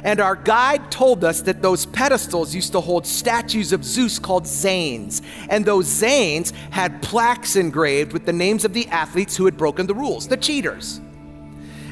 And 0.04 0.20
our 0.20 0.36
guide 0.36 0.92
told 0.92 1.24
us 1.24 1.40
that 1.40 1.60
those 1.60 1.86
pedestals 1.86 2.54
used 2.54 2.70
to 2.70 2.80
hold 2.80 3.04
statues 3.04 3.72
of 3.72 3.84
Zeus 3.84 4.20
called 4.20 4.44
Zanes. 4.44 5.22
And 5.48 5.64
those 5.64 5.88
Zanes 5.88 6.52
had 6.70 7.02
plaques 7.02 7.56
engraved 7.56 8.12
with 8.12 8.26
the 8.26 8.32
names 8.32 8.64
of 8.64 8.74
the 8.74 8.86
athletes 8.90 9.36
who 9.36 9.46
had 9.46 9.56
broken 9.56 9.88
the 9.88 9.94
rules, 9.94 10.28
the 10.28 10.36
cheaters. 10.36 11.00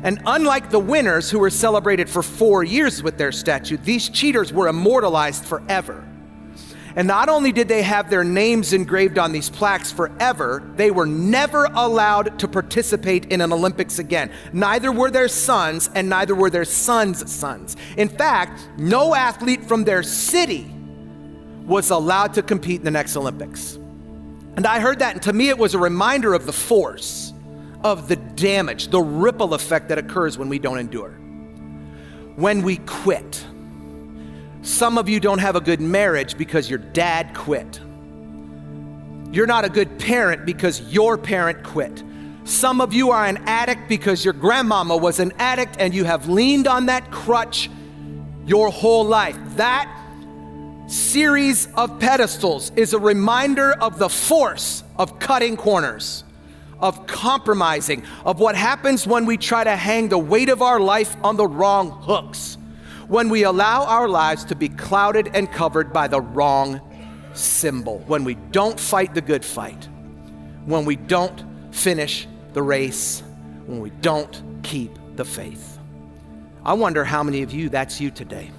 And 0.05 0.21
unlike 0.27 0.71
the 0.71 0.79
winners 0.79 1.31
who 1.31 1.39
were 1.39 1.51
celebrated 1.51 2.11
for 2.11 2.23
four 2.23 2.63
years 2.63 3.03
with 3.03 3.17
their 3.17 3.33
statue, 3.33 3.79
these 3.79 4.11
cheaters 4.11 4.53
were 4.53 4.69
immortalized 4.69 5.45
forever. 5.45 6.07
And 6.97 7.09
not 7.09 7.29
only 7.29 7.51
did 7.51 7.67
they 7.67 7.83
have 7.83 8.09
their 8.09 8.23
names 8.23 8.73
engraved 8.73 9.19
on 9.19 9.33
these 9.33 9.51
plaques 9.51 9.91
forever, 9.91 10.63
they 10.77 10.91
were 10.91 11.07
never 11.07 11.65
allowed 11.75 12.39
to 12.39 12.47
participate 12.47 13.33
in 13.33 13.41
an 13.41 13.53
Olympics 13.53 13.99
again. 13.99 14.31
Neither 14.53 14.93
were 14.93 15.11
their 15.11 15.27
sons, 15.27 15.91
and 15.95 16.09
neither 16.09 16.35
were 16.35 16.51
their 16.51 16.65
sons' 16.65 17.33
sons. 17.33 17.77
In 17.97 18.09
fact, 18.09 18.69
no 18.77 19.15
athlete 19.15 19.65
from 19.65 19.85
their 19.85 20.03
city 20.03 20.71
was 21.65 21.91
allowed 21.91 22.35
to 22.35 22.43
compete 22.43 22.81
in 22.81 22.85
the 22.85 22.91
next 22.91 23.17
Olympics. 23.17 23.77
And 24.57 24.67
I 24.67 24.79
heard 24.79 25.01
that, 25.01 25.15
and 25.15 25.23
to 25.23 25.33
me, 25.33 25.49
it 25.49 25.59
was 25.59 25.75
a 25.75 25.79
reminder 25.79 26.35
of 26.35 26.47
the 26.47 26.53
force, 26.53 27.24
of 27.85 28.09
the 28.09 28.17
damage, 28.17 28.89
the 28.89 29.01
ripple 29.01 29.55
effect 29.55 29.89
that 29.91 29.99
occurs 29.99 30.37
when 30.37 30.49
we 30.49 30.59
don't 30.59 30.79
endure. 30.79 31.13
When 32.37 32.63
we 32.63 32.79
quit 32.79 33.45
some 34.65 34.97
of 34.97 35.11
you 35.11 35.21
don't 35.21 35.41
have 35.41 35.57
a 35.57 35.61
good 35.61 35.83
marriage 35.83 36.39
because 36.39 36.71
your 36.71 36.79
dad 36.79 37.35
quit. 37.35 37.79
You're 39.31 39.47
not 39.47 39.67
a 39.67 39.69
good 39.69 39.99
parent 39.99 40.47
because 40.47 40.81
your 40.91 41.19
parent 41.19 41.63
quit. 41.63 42.03
Some 42.45 42.81
of 42.81 42.95
you 42.95 43.11
are 43.11 43.27
an 43.27 43.37
addict 43.45 43.91
because 43.91 44.25
your 44.25 44.33
grandmama 44.33 44.97
was 44.97 45.21
an 45.21 45.33
addict 45.39 45.77
and 45.79 45.95
you 45.95 46.05
have 46.05 46.31
leaned 46.31 46.67
on 46.67 46.87
that 46.87 47.11
crutch 47.11 47.69
your 48.47 48.71
whole 48.71 49.05
life. 49.05 49.37
That 49.57 49.87
series 50.87 51.69
of 51.75 52.01
pedestals 52.01 52.73
is 52.75 52.95
a 52.95 52.99
reminder 52.99 53.73
of 53.73 53.99
the 53.99 54.09
force 54.09 54.83
of 54.99 55.19
cutting 55.19 55.59
corners, 55.59 56.24
of 56.85 57.07
compromising, 57.07 58.05
of 58.25 58.39
what 58.39 58.55
happens 58.55 59.07
when 59.07 59.27
we 59.27 59.37
try 59.37 59.65
to 59.65 59.75
hang 59.75 60.09
the 60.09 60.19
weight 60.19 60.51
of 60.51 60.63
our 60.63 60.79
life 60.79 61.17
on 61.25 61.37
the 61.37 61.47
wrong 61.47 61.91
hooks 61.91 62.59
when 63.09 63.29
we 63.29 63.43
allow 63.45 63.85
our 63.85 64.09
lives 64.09 64.45
to 64.45 64.55
be 64.55 64.69
clouded 64.69 65.31
and 65.35 65.51
covered 65.51 65.93
by 65.93 66.09
the 66.09 66.21
wrong 66.21 66.81
symbol, 67.35 67.99
when 68.07 68.25
we 68.25 68.35
don't 68.35 68.79
fight 68.79 69.15
the 69.15 69.21
good 69.21 69.45
fight, 69.45 69.89
when 70.65 70.85
we 70.85 70.97
don't 70.97 71.45
finish 71.71 72.27
the 72.53 72.63
race, 72.63 73.23
when 73.67 73.81
we 73.81 73.91
don't 73.91 74.43
keep 74.63 74.93
the 75.17 75.25
faith. 75.25 75.79
I 76.65 76.73
wonder 76.75 77.05
how 77.05 77.23
many 77.23 77.43
of 77.43 77.53
you 77.53 77.69
that's 77.69 78.01
you 78.01 78.11
today, 78.11 78.51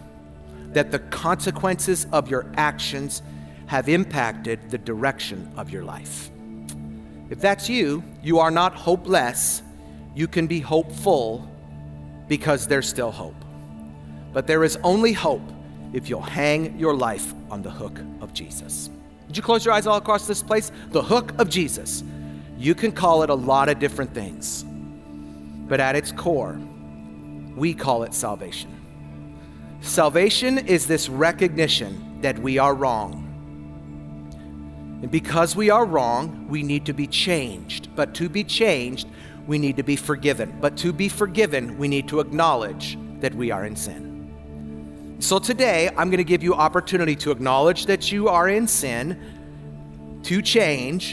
that 0.74 0.92
the 0.92 1.00
consequences 1.00 2.06
of 2.12 2.30
your 2.30 2.46
actions 2.56 3.22
have 3.68 3.90
impacted 3.90 4.70
the 4.70 4.78
direction 4.78 5.52
of 5.58 5.72
your 5.72 5.84
life. 5.84 6.30
If 7.30 7.40
that's 7.40 7.70
you, 7.70 8.04
you 8.22 8.40
are 8.40 8.52
not 8.52 8.74
hopeless. 8.76 9.62
You 10.14 10.28
can 10.28 10.48
be 10.48 10.60
hopeful 10.60 11.48
because 12.28 12.68
there's 12.68 12.88
still 12.88 13.12
hope. 13.12 13.36
But 14.34 14.48
there 14.48 14.64
is 14.64 14.78
only 14.84 15.14
hope 15.14 15.42
if 15.94 16.10
you'll 16.10 16.22
hang 16.22 16.78
your 16.78 16.96
life 16.96 17.34
on 17.50 17.62
the 17.62 17.72
hook 17.72 18.00
of 18.22 18.34
Jesus. 18.34 18.90
Would 19.28 19.38
you 19.38 19.44
close 19.44 19.66
your 19.66 19.74
eyes 19.74 19.88
all 19.88 19.98
across 19.98 20.28
this 20.28 20.44
place? 20.44 20.72
The 20.90 21.02
hook 21.02 21.34
of 21.40 21.50
Jesus. 21.50 22.04
You 22.58 22.76
can 22.76 22.92
call 22.92 23.24
it 23.24 23.30
a 23.30 23.36
lot 23.36 23.70
of 23.70 23.80
different 23.80 24.14
things, 24.14 24.64
but 25.68 25.80
at 25.80 25.96
its 25.96 26.12
core, 26.12 26.60
we 27.56 27.74
call 27.74 28.04
it 28.04 28.14
salvation. 28.14 28.72
Salvation 29.82 30.58
is 30.58 30.88
this 30.88 31.10
recognition 31.10 32.22
that 32.22 32.38
we 32.40 32.58
are 32.58 32.74
wrong. 32.74 33.25
And 35.06 35.12
because 35.12 35.56
we 35.56 35.70
are 35.70 35.86
wrong, 35.86 36.48
we 36.50 36.64
need 36.64 36.88
to 36.88 36.94
be 36.94 37.06
changed. 37.06 37.96
But 37.96 38.16
to 38.16 38.28
be 38.28 38.44
changed, 38.44 39.08
we 39.46 39.60
need 39.60 39.78
to 39.78 39.84
be 39.84 39.96
forgiven. 39.96 40.58
But 40.60 40.78
to 40.78 40.92
be 40.92 41.10
forgiven, 41.10 41.78
we 41.78 41.88
need 41.88 42.08
to 42.08 42.22
acknowledge 42.22 42.98
that 43.20 43.32
we 43.36 43.52
are 43.52 43.66
in 43.66 43.76
sin. 43.76 45.16
So 45.20 45.38
today, 45.38 45.90
I'm 45.90 46.10
going 46.10 46.18
to 46.18 46.24
give 46.24 46.42
you 46.42 46.56
opportunity 46.56 47.16
to 47.18 47.30
acknowledge 47.30 47.86
that 47.86 48.12
you 48.12 48.30
are 48.30 48.50
in 48.50 48.68
sin, 48.68 50.20
to 50.24 50.42
change, 50.42 51.12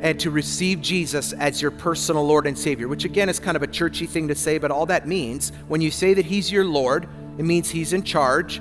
and 0.00 0.18
to 0.18 0.32
receive 0.32 0.80
Jesus 0.80 1.32
as 1.34 1.62
your 1.62 1.70
personal 1.70 2.26
Lord 2.26 2.48
and 2.48 2.58
Savior, 2.58 2.88
which 2.88 3.04
again 3.04 3.28
is 3.28 3.38
kind 3.38 3.56
of 3.56 3.62
a 3.62 3.68
churchy 3.68 4.06
thing 4.06 4.26
to 4.26 4.34
say, 4.34 4.58
but 4.58 4.72
all 4.72 4.86
that 4.86 5.06
means 5.06 5.52
when 5.68 5.80
you 5.80 5.92
say 5.92 6.14
that 6.14 6.24
He's 6.24 6.50
your 6.50 6.64
Lord, 6.64 7.08
it 7.38 7.44
means 7.44 7.70
He's 7.70 7.92
in 7.92 8.02
charge. 8.02 8.60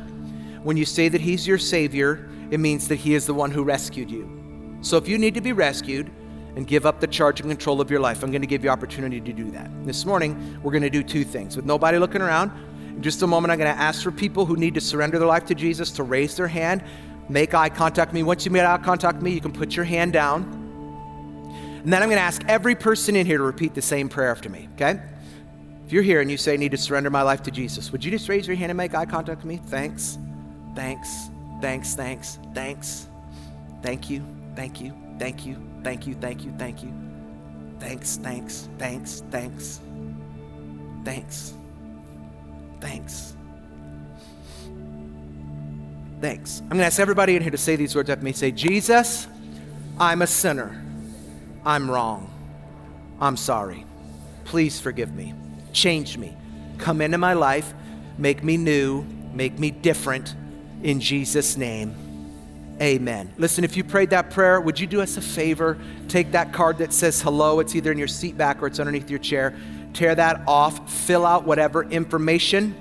When 0.61 0.77
you 0.77 0.85
say 0.85 1.09
that 1.09 1.21
He's 1.21 1.47
your 1.47 1.57
Savior, 1.57 2.29
it 2.51 2.59
means 2.59 2.87
that 2.89 2.97
He 2.97 3.15
is 3.15 3.25
the 3.25 3.33
one 3.33 3.49
who 3.49 3.63
rescued 3.63 4.11
you. 4.11 4.42
So 4.83 4.97
if 4.97 5.07
you 5.07 5.17
need 5.17 5.33
to 5.35 5.41
be 5.41 5.53
rescued 5.53 6.11
and 6.55 6.67
give 6.67 6.85
up 6.85 6.99
the 6.99 7.07
charge 7.07 7.39
and 7.39 7.49
control 7.49 7.81
of 7.81 7.89
your 7.89 8.01
life, 8.01 8.21
I'm 8.21 8.31
going 8.31 8.41
to 8.41 8.47
give 8.47 8.63
you 8.63 8.69
opportunity 8.69 9.21
to 9.21 9.33
do 9.33 9.49
that. 9.51 9.69
This 9.85 10.05
morning, 10.05 10.59
we're 10.61 10.73
going 10.73 10.83
to 10.83 10.89
do 10.89 11.01
two 11.01 11.23
things. 11.23 11.55
With 11.55 11.65
nobody 11.65 11.97
looking 11.97 12.21
around, 12.21 12.51
in 12.89 13.01
just 13.01 13.21
a 13.21 13.27
moment, 13.27 13.51
I'm 13.51 13.57
going 13.57 13.73
to 13.73 13.81
ask 13.81 14.03
for 14.03 14.11
people 14.11 14.45
who 14.45 14.57
need 14.57 14.73
to 14.75 14.81
surrender 14.81 15.17
their 15.17 15.27
life 15.27 15.45
to 15.45 15.55
Jesus 15.55 15.89
to 15.91 16.03
raise 16.03 16.35
their 16.35 16.47
hand, 16.47 16.83
make 17.29 17.53
eye 17.53 17.69
contact 17.69 18.11
with 18.11 18.15
me. 18.15 18.23
Once 18.23 18.45
you 18.45 18.51
make 18.51 18.61
eye 18.61 18.77
contact 18.77 19.15
with 19.15 19.23
me, 19.23 19.31
you 19.31 19.41
can 19.41 19.53
put 19.53 19.73
your 19.75 19.85
hand 19.85 20.13
down. 20.13 20.43
And 21.83 21.91
then 21.91 22.03
I'm 22.03 22.09
going 22.09 22.19
to 22.19 22.23
ask 22.23 22.43
every 22.47 22.75
person 22.75 23.15
in 23.15 23.25
here 23.25 23.37
to 23.37 23.43
repeat 23.43 23.73
the 23.73 23.81
same 23.81 24.09
prayer 24.09 24.29
after 24.31 24.49
me, 24.49 24.67
okay? 24.75 25.01
If 25.85 25.93
you're 25.93 26.03
here 26.03 26.21
and 26.21 26.29
you 26.29 26.37
say, 26.37 26.53
I 26.53 26.57
need 26.57 26.71
to 26.71 26.77
surrender 26.77 27.09
my 27.09 27.21
life 27.21 27.41
to 27.43 27.51
Jesus, 27.51 27.91
would 27.91 28.03
you 28.03 28.11
just 28.11 28.27
raise 28.27 28.47
your 28.47 28.57
hand 28.57 28.69
and 28.69 28.77
make 28.77 28.93
eye 28.93 29.05
contact 29.05 29.39
with 29.39 29.47
me? 29.47 29.61
Thanks, 29.67 30.17
thanks, 30.75 31.29
thanks, 31.61 31.95
thanks, 31.95 32.37
thanks. 32.53 33.07
Thank 33.81 34.09
you, 34.09 34.25
thank 34.55 34.81
you, 34.81 34.93
thank 35.19 35.45
you, 35.45 35.57
thank 35.83 36.07
you, 36.07 36.15
thank 36.15 36.43
you, 36.43 36.53
thank 36.57 36.83
you. 36.83 36.93
Thanks, 37.79 38.17
thanks, 38.17 38.69
thanks, 38.77 39.23
thanks, 39.29 39.81
thanks. 41.03 41.53
Thanks. 42.83 43.33
Thanks. 46.19 46.59
I'm 46.63 46.67
going 46.67 46.79
to 46.79 46.85
ask 46.85 46.99
everybody 46.99 47.37
in 47.37 47.41
here 47.41 47.51
to 47.51 47.57
say 47.57 47.77
these 47.77 47.95
words 47.95 48.09
after 48.09 48.25
me. 48.25 48.33
Say, 48.33 48.51
Jesus, 48.51 49.25
I'm 49.97 50.21
a 50.21 50.27
sinner. 50.27 50.83
I'm 51.65 51.89
wrong. 51.89 52.29
I'm 53.21 53.37
sorry. 53.37 53.85
Please 54.43 54.81
forgive 54.81 55.13
me. 55.15 55.33
Change 55.71 56.17
me. 56.17 56.35
Come 56.77 56.99
into 56.99 57.17
my 57.17 57.31
life. 57.31 57.73
Make 58.17 58.43
me 58.43 58.57
new. 58.57 59.05
Make 59.33 59.57
me 59.59 59.71
different. 59.71 60.35
In 60.83 60.99
Jesus' 60.99 61.55
name. 61.55 61.95
Amen. 62.81 63.33
Listen, 63.37 63.63
if 63.63 63.77
you 63.77 63.83
prayed 63.83 64.09
that 64.09 64.31
prayer, 64.31 64.59
would 64.59 64.79
you 64.79 64.87
do 64.87 65.01
us 65.01 65.15
a 65.17 65.21
favor? 65.21 65.77
Take 66.07 66.31
that 66.31 66.53
card 66.53 66.79
that 66.79 66.91
says 66.91 67.21
hello. 67.21 67.59
It's 67.59 67.75
either 67.75 67.91
in 67.91 67.97
your 67.97 68.07
seat 68.07 68.37
back 68.37 68.61
or 68.61 68.67
it's 68.67 68.79
underneath 68.79 69.09
your 69.09 69.19
chair 69.19 69.55
tear 69.93 70.15
that 70.15 70.41
off, 70.47 70.91
fill 70.91 71.25
out 71.25 71.45
whatever 71.45 71.83
information 71.83 72.75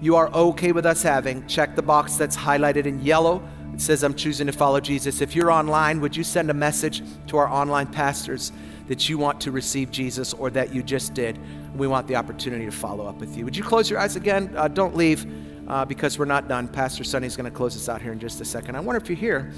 you 0.00 0.16
are 0.16 0.28
okay 0.32 0.72
with 0.72 0.86
us 0.86 1.02
having. 1.02 1.46
Check 1.46 1.76
the 1.76 1.82
box 1.82 2.16
that's 2.16 2.36
highlighted 2.36 2.86
in 2.86 3.00
yellow. 3.02 3.46
It 3.74 3.80
says, 3.80 4.02
I'm 4.02 4.14
choosing 4.14 4.46
to 4.46 4.52
follow 4.52 4.80
Jesus. 4.80 5.20
If 5.20 5.36
you're 5.36 5.52
online, 5.52 6.00
would 6.00 6.16
you 6.16 6.24
send 6.24 6.50
a 6.50 6.54
message 6.54 7.02
to 7.28 7.36
our 7.36 7.48
online 7.48 7.86
pastors 7.86 8.52
that 8.88 9.08
you 9.08 9.18
want 9.18 9.40
to 9.42 9.50
receive 9.50 9.90
Jesus 9.90 10.32
or 10.32 10.50
that 10.50 10.74
you 10.74 10.82
just 10.82 11.14
did? 11.14 11.38
We 11.76 11.86
want 11.86 12.08
the 12.08 12.16
opportunity 12.16 12.64
to 12.64 12.72
follow 12.72 13.06
up 13.06 13.16
with 13.16 13.36
you. 13.36 13.44
Would 13.44 13.56
you 13.56 13.62
close 13.62 13.88
your 13.90 14.00
eyes 14.00 14.16
again? 14.16 14.52
Uh, 14.56 14.68
don't 14.68 14.96
leave 14.96 15.26
uh, 15.70 15.84
because 15.84 16.18
we're 16.18 16.24
not 16.24 16.48
done. 16.48 16.66
Pastor 16.66 17.04
Sonny's 17.04 17.36
going 17.36 17.48
to 17.48 17.56
close 17.56 17.76
us 17.76 17.88
out 17.88 18.02
here 18.02 18.10
in 18.12 18.18
just 18.18 18.40
a 18.40 18.44
second. 18.44 18.74
I 18.74 18.80
wonder 18.80 19.00
if 19.00 19.08
you're 19.08 19.16
here 19.16 19.52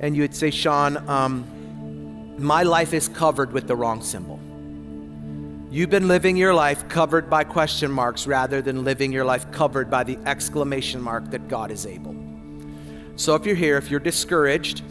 and 0.00 0.16
you 0.16 0.22
would 0.22 0.34
say, 0.34 0.50
Sean, 0.50 1.08
um, 1.08 2.34
my 2.38 2.64
life 2.64 2.92
is 2.92 3.06
covered 3.06 3.52
with 3.52 3.68
the 3.68 3.76
wrong 3.76 4.02
symbol. 4.02 4.40
You've 5.70 5.90
been 5.90 6.08
living 6.08 6.36
your 6.36 6.52
life 6.52 6.88
covered 6.88 7.30
by 7.30 7.44
question 7.44 7.92
marks 7.92 8.26
rather 8.26 8.62
than 8.62 8.82
living 8.82 9.12
your 9.12 9.24
life 9.24 9.50
covered 9.52 9.88
by 9.88 10.02
the 10.02 10.18
exclamation 10.26 11.00
mark 11.00 11.30
that 11.30 11.46
God 11.46 11.70
is 11.70 11.86
able. 11.86 12.16
So 13.14 13.36
if 13.36 13.46
you're 13.46 13.54
here, 13.54 13.76
if 13.76 13.92
you're 13.92 14.00
discouraged 14.00 14.82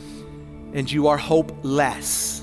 and 0.74 0.90
you 0.90 1.08
are 1.08 1.18
hopeless, 1.18 2.42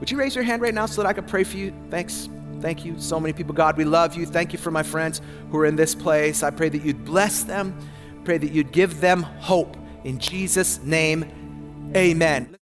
would 0.00 0.10
you 0.10 0.18
raise 0.18 0.34
your 0.34 0.44
hand 0.44 0.60
right 0.60 0.74
now 0.74 0.84
so 0.84 1.02
that 1.02 1.08
I 1.08 1.14
could 1.14 1.26
pray 1.26 1.44
for 1.44 1.56
you? 1.56 1.72
Thanks. 1.88 2.28
Thank 2.62 2.84
you. 2.84 2.98
So 2.98 3.18
many 3.18 3.32
people. 3.32 3.54
God, 3.54 3.76
we 3.76 3.84
love 3.84 4.14
you. 4.16 4.24
Thank 4.24 4.52
you 4.52 4.58
for 4.58 4.70
my 4.70 4.84
friends 4.84 5.20
who 5.50 5.58
are 5.58 5.66
in 5.66 5.74
this 5.74 5.94
place. 5.94 6.44
I 6.44 6.50
pray 6.50 6.68
that 6.68 6.82
you'd 6.82 7.04
bless 7.04 7.42
them. 7.42 7.76
Pray 8.24 8.38
that 8.38 8.52
you'd 8.52 8.70
give 8.70 9.00
them 9.00 9.24
hope. 9.24 9.76
In 10.04 10.18
Jesus' 10.18 10.80
name, 10.82 11.92
amen. 11.96 12.56